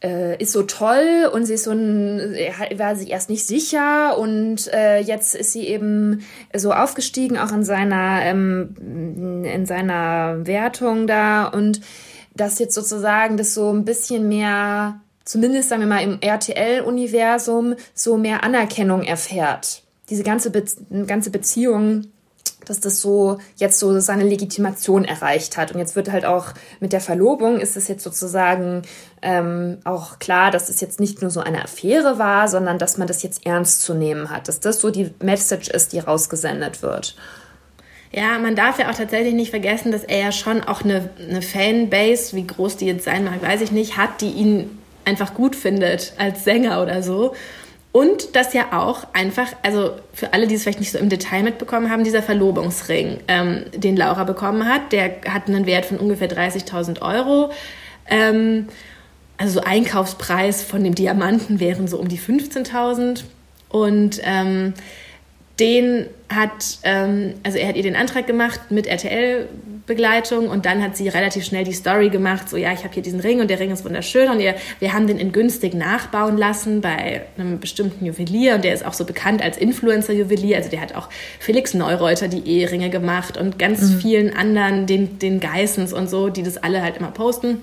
[0.04, 2.36] äh, ist so toll und sie ist so ein,
[2.76, 6.22] war sich erst nicht sicher und äh, jetzt ist sie eben
[6.56, 11.82] so aufgestiegen, auch in seiner, ähm, in seiner Wertung da und
[12.36, 18.18] dass jetzt sozusagen das so ein bisschen mehr zumindest sagen wir mal im RTL-Universum so
[18.18, 19.84] mehr Anerkennung erfährt.
[20.10, 20.63] Diese ganze, Be
[21.06, 22.08] ganze Beziehung,
[22.65, 25.73] dass das so jetzt so seine Legitimation erreicht hat.
[25.73, 28.84] Und jetzt wird halt auch mit der Verlobung ist es jetzt sozusagen
[29.21, 33.08] ähm, auch klar, dass es jetzt nicht nur so eine Affäre war, sondern dass man
[33.08, 37.15] das jetzt ernst zu nehmen hat, dass das so die Message ist, die rausgesendet wird.
[38.12, 41.42] Ja, man darf ja auch tatsächlich nicht vergessen, dass er ja schon auch eine, eine
[41.42, 44.78] Fanbase, wie groß die jetzt sein mag, weiß ich nicht, hat, die ihn
[45.08, 47.34] einfach gut findet als Sänger oder so.
[47.92, 51.42] Und das ja auch einfach, also für alle, die es vielleicht nicht so im Detail
[51.42, 56.30] mitbekommen haben, dieser Verlobungsring, ähm, den Laura bekommen hat, der hat einen Wert von ungefähr
[56.30, 57.52] 30.000 Euro.
[58.08, 58.68] Ähm,
[59.38, 63.24] also so Einkaufspreis von dem Diamanten wären so um die 15.000
[63.70, 64.74] Und ähm,
[65.60, 70.98] den hat, ähm, also er hat ihr den Antrag gemacht mit RTL-Begleitung und dann hat
[70.98, 73.60] sie relativ schnell die Story gemacht, so ja, ich habe hier diesen Ring und der
[73.60, 78.06] Ring ist wunderschön und ihr, wir haben den in günstig nachbauen lassen bei einem bestimmten
[78.06, 82.28] Juwelier und der ist auch so bekannt als Influencer-Juwelier, also der hat auch Felix Neureuter
[82.28, 84.00] die Eheringe gemacht und ganz mhm.
[84.00, 87.62] vielen anderen, den, den Geissens und so, die das alle halt immer posten.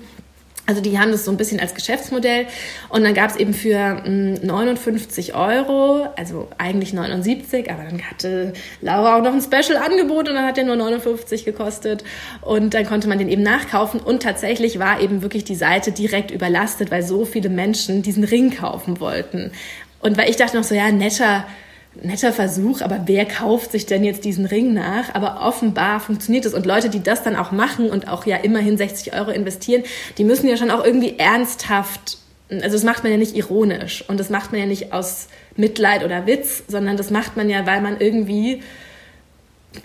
[0.67, 2.47] Also die haben das so ein bisschen als Geschäftsmodell.
[2.89, 8.53] Und dann gab es eben für 59 hm, Euro, also eigentlich 79, aber dann hatte
[8.81, 12.03] Laura auch noch ein Special-Angebot und dann hat der nur 59 gekostet.
[12.41, 13.99] Und dann konnte man den eben nachkaufen.
[13.99, 18.55] Und tatsächlich war eben wirklich die Seite direkt überlastet, weil so viele Menschen diesen Ring
[18.55, 19.51] kaufen wollten.
[20.01, 21.45] Und weil ich dachte noch so, ja, netter
[22.01, 25.13] netter Versuch, aber wer kauft sich denn jetzt diesen Ring nach?
[25.13, 26.53] Aber offenbar funktioniert es.
[26.53, 29.83] Und Leute, die das dann auch machen und auch ja immerhin 60 Euro investieren,
[30.17, 32.17] die müssen ja schon auch irgendwie ernsthaft,
[32.49, 36.03] also das macht man ja nicht ironisch und das macht man ja nicht aus Mitleid
[36.03, 38.61] oder Witz, sondern das macht man ja, weil man irgendwie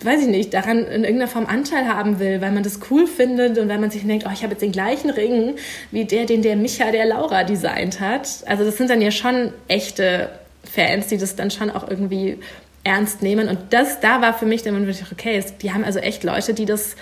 [0.03, 3.57] weiß ich nicht, daran in irgendeiner Form Anteil haben will, weil man das cool findet
[3.57, 5.55] und weil man sich denkt, oh, ich habe jetzt den gleichen Ring
[5.91, 8.29] wie der, den der Micha der Laura designt hat.
[8.45, 10.29] Also das sind dann ja schon echte
[10.63, 12.39] Fans, die das dann schon auch irgendwie
[12.83, 13.47] ernst nehmen.
[13.47, 16.53] Und das, da war für mich dann wirklich, okay, es, die haben also echt Leute,
[16.53, 16.95] die das,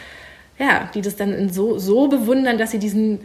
[0.58, 3.22] ja, die das dann so, so bewundern, dass sie diesen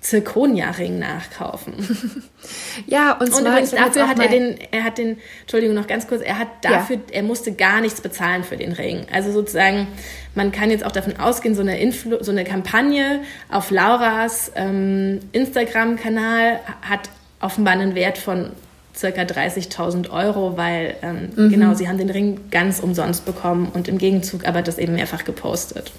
[0.00, 1.74] Zirkonia-Ring nachkaufen.
[2.86, 6.22] ja, und, und übrigens dafür hat er den, er hat den, Entschuldigung, noch ganz kurz,
[6.22, 7.02] er hat dafür, ja.
[7.12, 9.06] er musste gar nichts bezahlen für den Ring.
[9.12, 9.88] Also sozusagen,
[10.34, 15.20] man kann jetzt auch davon ausgehen, so eine, Influ so eine Kampagne auf Lauras ähm,
[15.32, 18.52] Instagram-Kanal hat offenbar einen Wert von
[19.00, 21.50] circa 30.000 Euro, weil ähm, mhm.
[21.50, 25.24] genau, sie haben den Ring ganz umsonst bekommen und im Gegenzug aber das eben mehrfach
[25.24, 25.90] gepostet.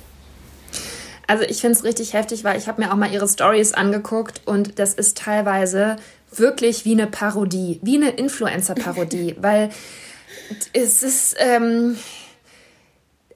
[1.28, 4.42] Also ich finde es richtig heftig, weil ich habe mir auch mal ihre Stories angeguckt
[4.46, 5.96] und das ist teilweise
[6.32, 9.70] wirklich wie eine Parodie, wie eine Influencer-Parodie, weil
[10.74, 11.98] es ist, ähm,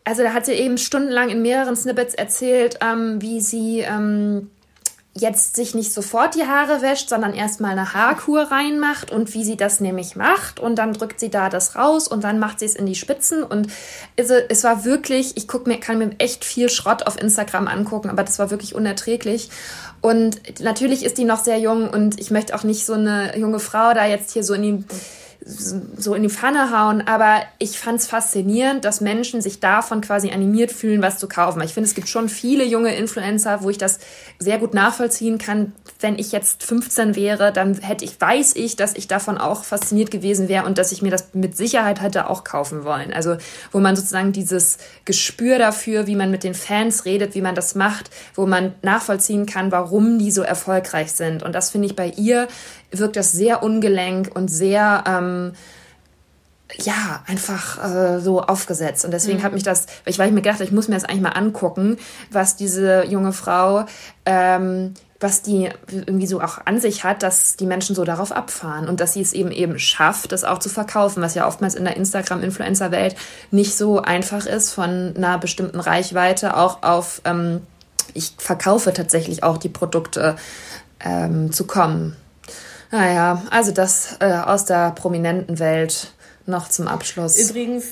[0.03, 4.51] also da hat sie eben stundenlang in mehreren Snippets erzählt, ähm, wie sie ähm,
[5.17, 9.55] jetzt sich nicht sofort die Haare wäscht, sondern erstmal eine Haarkur reinmacht und wie sie
[9.55, 10.59] das nämlich macht.
[10.59, 13.41] Und dann drückt sie da das raus und dann macht sie es in die Spitzen.
[13.41, 13.67] Und
[14.17, 18.25] es, war wirklich, ich guck mir, kann mir echt viel Schrott auf Instagram angucken, aber
[18.25, 19.49] das war wirklich unerträglich.
[20.01, 23.59] Und natürlich ist die noch sehr jung und ich möchte auch nicht so eine junge
[23.59, 24.83] Frau da jetzt hier so in die
[25.43, 30.31] so in die Pfanne hauen, aber ich fand es faszinierend, dass Menschen sich davon quasi
[30.31, 31.61] animiert fühlen, was zu kaufen.
[31.61, 33.99] Ich finde, es gibt schon viele junge Influencer, wo ich das
[34.39, 35.73] sehr gut nachvollziehen kann.
[35.99, 40.09] Wenn ich jetzt 15 wäre, dann hätte ich, weiß ich, dass ich davon auch fasziniert
[40.09, 43.13] gewesen wäre und dass ich mir das mit Sicherheit hätte auch kaufen wollen.
[43.13, 43.37] Also,
[43.71, 47.75] wo man sozusagen dieses Gespür dafür, wie man mit den Fans redet, wie man das
[47.75, 51.43] macht, wo man nachvollziehen kann, warum die so erfolgreich sind.
[51.43, 52.47] Und das finde ich bei ihr
[52.99, 55.53] wirkt das sehr ungelenk und sehr, ähm,
[56.83, 59.05] ja, einfach äh, so aufgesetzt.
[59.05, 59.43] Und deswegen mhm.
[59.43, 61.97] hat mich das, ich, weil ich mir gedacht ich muss mir das eigentlich mal angucken,
[62.31, 63.85] was diese junge Frau,
[64.25, 68.89] ähm, was die irgendwie so auch an sich hat, dass die Menschen so darauf abfahren
[68.89, 71.85] und dass sie es eben eben schafft, das auch zu verkaufen, was ja oftmals in
[71.85, 73.15] der Instagram-Influencer-Welt
[73.51, 77.61] nicht so einfach ist, von einer bestimmten Reichweite auch auf, ähm,
[78.13, 80.35] ich verkaufe tatsächlich auch die Produkte
[80.99, 82.15] ähm, zu kommen.
[82.91, 86.13] Naja, also das äh, aus der prominenten Welt
[86.45, 87.37] noch zum Abschluss.
[87.37, 87.85] Übrigens,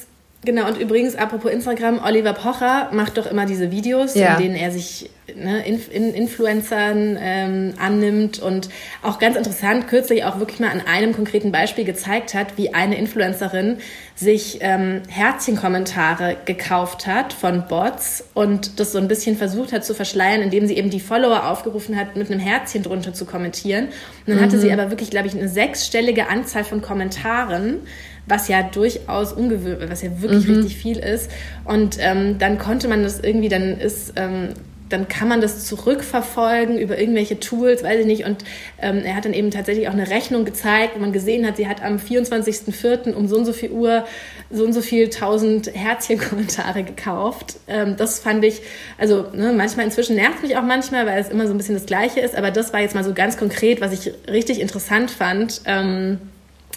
[0.46, 4.36] Genau, und übrigens, apropos Instagram, Oliver Pocher macht doch immer diese Videos, ja.
[4.36, 8.68] in denen er sich ne, in, in Influencern ähm, annimmt und
[9.02, 12.98] auch ganz interessant kürzlich auch wirklich mal an einem konkreten Beispiel gezeigt hat, wie eine
[12.98, 13.78] Influencerin
[14.16, 19.96] sich ähm, Herzchenkommentare gekauft hat von Bots und das so ein bisschen versucht hat zu
[19.96, 23.86] verschleiern, indem sie eben die Follower aufgerufen hat, mit einem Herzchen drunter zu kommentieren.
[23.86, 23.94] Und
[24.28, 24.41] dann mhm.
[24.41, 27.80] hatte sie aber wirklich, glaube ich, eine sechsstellige Anzahl von Kommentaren
[28.26, 30.55] was ja durchaus ungewöhnlich, was ja wirklich mhm.
[30.55, 31.30] richtig viel ist.
[31.65, 34.49] Und ähm, dann konnte man das irgendwie, dann ist, ähm,
[34.89, 38.26] dann kann man das zurückverfolgen über irgendwelche Tools, weiß ich nicht.
[38.26, 38.43] Und
[38.80, 41.67] ähm, er hat dann eben tatsächlich auch eine Rechnung gezeigt, wo man gesehen hat, sie
[41.67, 43.13] hat am 24.04.
[43.13, 44.05] um so und so viel Uhr
[44.51, 47.55] so und so viel tausend Herzchen-Kommentare gekauft.
[47.67, 48.61] Ähm, das fand ich,
[48.97, 51.88] also ne, manchmal inzwischen nervt mich auch manchmal, weil es immer so ein bisschen das
[51.88, 52.36] Gleiche ist.
[52.36, 55.61] Aber das war jetzt mal so ganz konkret, was ich richtig interessant fand.
[55.65, 56.19] Ähm,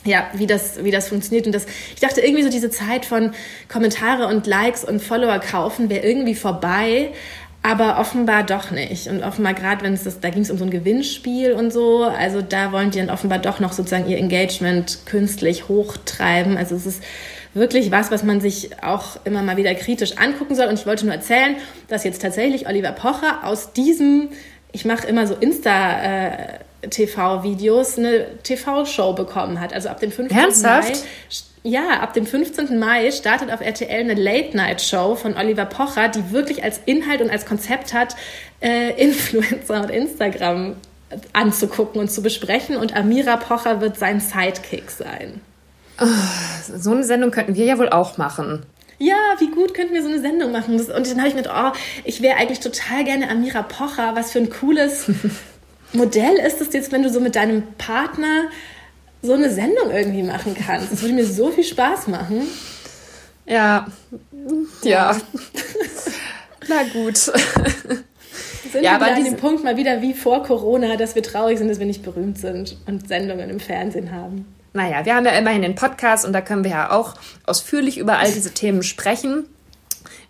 [0.07, 1.47] ja, wie das, wie das funktioniert.
[1.47, 3.33] Und das, ich dachte irgendwie so diese Zeit von
[3.69, 7.11] Kommentare und Likes und Follower kaufen wäre irgendwie vorbei.
[7.63, 9.09] Aber offenbar doch nicht.
[9.09, 12.05] Und offenbar gerade, wenn es das, da ging es um so ein Gewinnspiel und so,
[12.05, 16.57] also da wollen die dann offenbar doch noch sozusagen ihr Engagement künstlich hochtreiben.
[16.57, 17.03] Also es ist
[17.55, 20.67] wirklich was, was man sich auch immer mal wieder kritisch angucken soll.
[20.67, 21.57] Und ich wollte nur erzählen,
[21.89, 24.29] dass jetzt tatsächlich Oliver Pocher aus diesem,
[24.71, 26.59] ich mache immer so Insta- äh,
[26.91, 29.73] TV-Videos eine TV-Show bekommen hat.
[29.73, 30.37] Also ab dem 15.
[30.37, 30.91] Ernsthaft?
[30.91, 30.97] Mai.
[31.63, 32.79] Ja, ab dem 15.
[32.79, 37.45] Mai startet auf RTL eine Late-Night-Show von Oliver Pocher, die wirklich als Inhalt und als
[37.45, 38.15] Konzept hat,
[38.61, 40.77] äh, Influencer und Instagram
[41.33, 42.77] anzugucken und zu besprechen.
[42.77, 45.41] Und Amira Pocher wird sein Sidekick sein.
[46.77, 48.65] So eine Sendung könnten wir ja wohl auch machen.
[48.99, 50.79] Ja, wie gut könnten wir so eine Sendung machen?
[50.79, 54.15] Und dann habe ich mir gedacht, oh, ich wäre eigentlich total gerne Amira Pocher.
[54.15, 55.11] Was für ein cooles
[55.93, 58.45] Modell ist es jetzt, wenn du so mit deinem Partner
[59.23, 60.93] so eine Sendung irgendwie machen kannst.
[60.93, 62.43] Das würde mir so viel Spaß machen.
[63.47, 63.87] Ja,
[64.83, 65.17] ja.
[66.69, 67.17] Na gut.
[67.17, 67.35] Sind
[68.75, 71.69] ja, wir aber an dem Punkt mal wieder wie vor Corona, dass wir traurig sind,
[71.69, 74.53] dass wir nicht berühmt sind und Sendungen im Fernsehen haben.
[74.73, 77.15] Naja, wir haben ja immerhin den Podcast und da können wir ja auch
[77.47, 79.47] ausführlich über all diese Themen sprechen.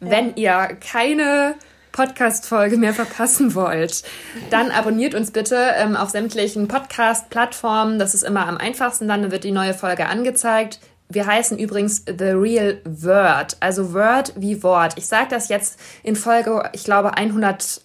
[0.01, 0.11] Ja.
[0.11, 1.55] Wenn ihr keine
[1.97, 4.03] Podcast-Folge mehr verpassen wollt,
[4.51, 7.99] dann abonniert uns bitte ähm, auf sämtlichen Podcast-Plattformen.
[7.99, 9.09] Das ist immer am einfachsten.
[9.09, 10.79] Dann wird die neue Folge angezeigt.
[11.09, 14.99] Wir heißen übrigens The Real Word, also Word wie Wort.
[14.99, 17.81] Ich sage das jetzt in Folge, ich glaube, 100.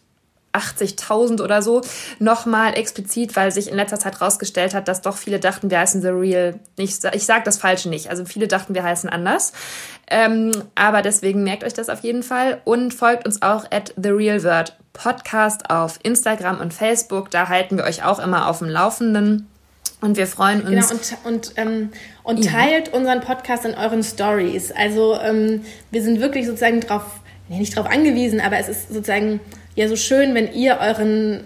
[0.54, 1.82] 80.000 oder so
[2.20, 6.02] nochmal explizit, weil sich in letzter Zeit herausgestellt hat, dass doch viele dachten, wir heißen
[6.02, 6.60] The Real.
[6.78, 8.10] Ich, ich sage das Falsche nicht.
[8.10, 9.54] Also viele dachten, wir heißen anders.
[10.10, 14.10] Ähm, aber deswegen merkt euch das auf jeden Fall und folgt uns auch at The
[14.10, 17.32] Real Word Podcast auf Instagram und Facebook.
[17.32, 19.48] Da halten wir euch auch immer auf dem Laufenden.
[20.02, 20.90] Und wir freuen uns.
[20.90, 21.90] Genau, und, und, ähm,
[22.24, 22.94] und teilt ja.
[22.94, 24.72] unseren Podcast in euren Stories.
[24.72, 27.04] Also ähm, wir sind wirklich sozusagen drauf,
[27.48, 29.40] nee, nicht drauf angewiesen, aber es ist sozusagen
[29.76, 31.44] ja so schön, wenn ihr euren,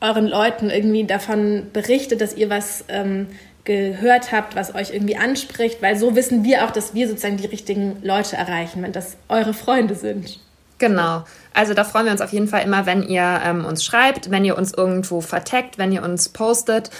[0.00, 3.26] euren Leuten irgendwie davon berichtet, dass ihr was ähm,
[3.64, 7.46] gehört habt, was euch irgendwie anspricht, weil so wissen wir auch, dass wir sozusagen die
[7.46, 10.40] richtigen Leute erreichen, wenn das eure Freunde sind.
[10.78, 11.24] Genau.
[11.52, 14.44] Also da freuen wir uns auf jeden Fall immer, wenn ihr ähm, uns schreibt, wenn
[14.44, 16.90] ihr uns irgendwo verteckt, wenn ihr uns postet.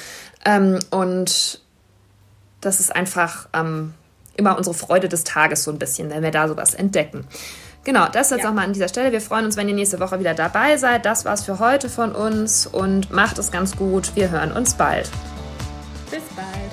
[0.45, 1.61] Ähm, und
[2.61, 3.95] das ist einfach ähm,
[4.37, 7.27] immer unsere Freude des Tages so ein bisschen, wenn wir da sowas entdecken.
[7.85, 8.49] Genau, das jetzt ja.
[8.49, 9.13] nochmal an dieser Stelle.
[9.13, 11.07] Wir freuen uns, wenn ihr nächste Woche wieder dabei seid.
[11.07, 14.15] Das war's für heute von uns und macht es ganz gut.
[14.15, 15.11] Wir hören uns bald.
[16.11, 16.68] Bis bald.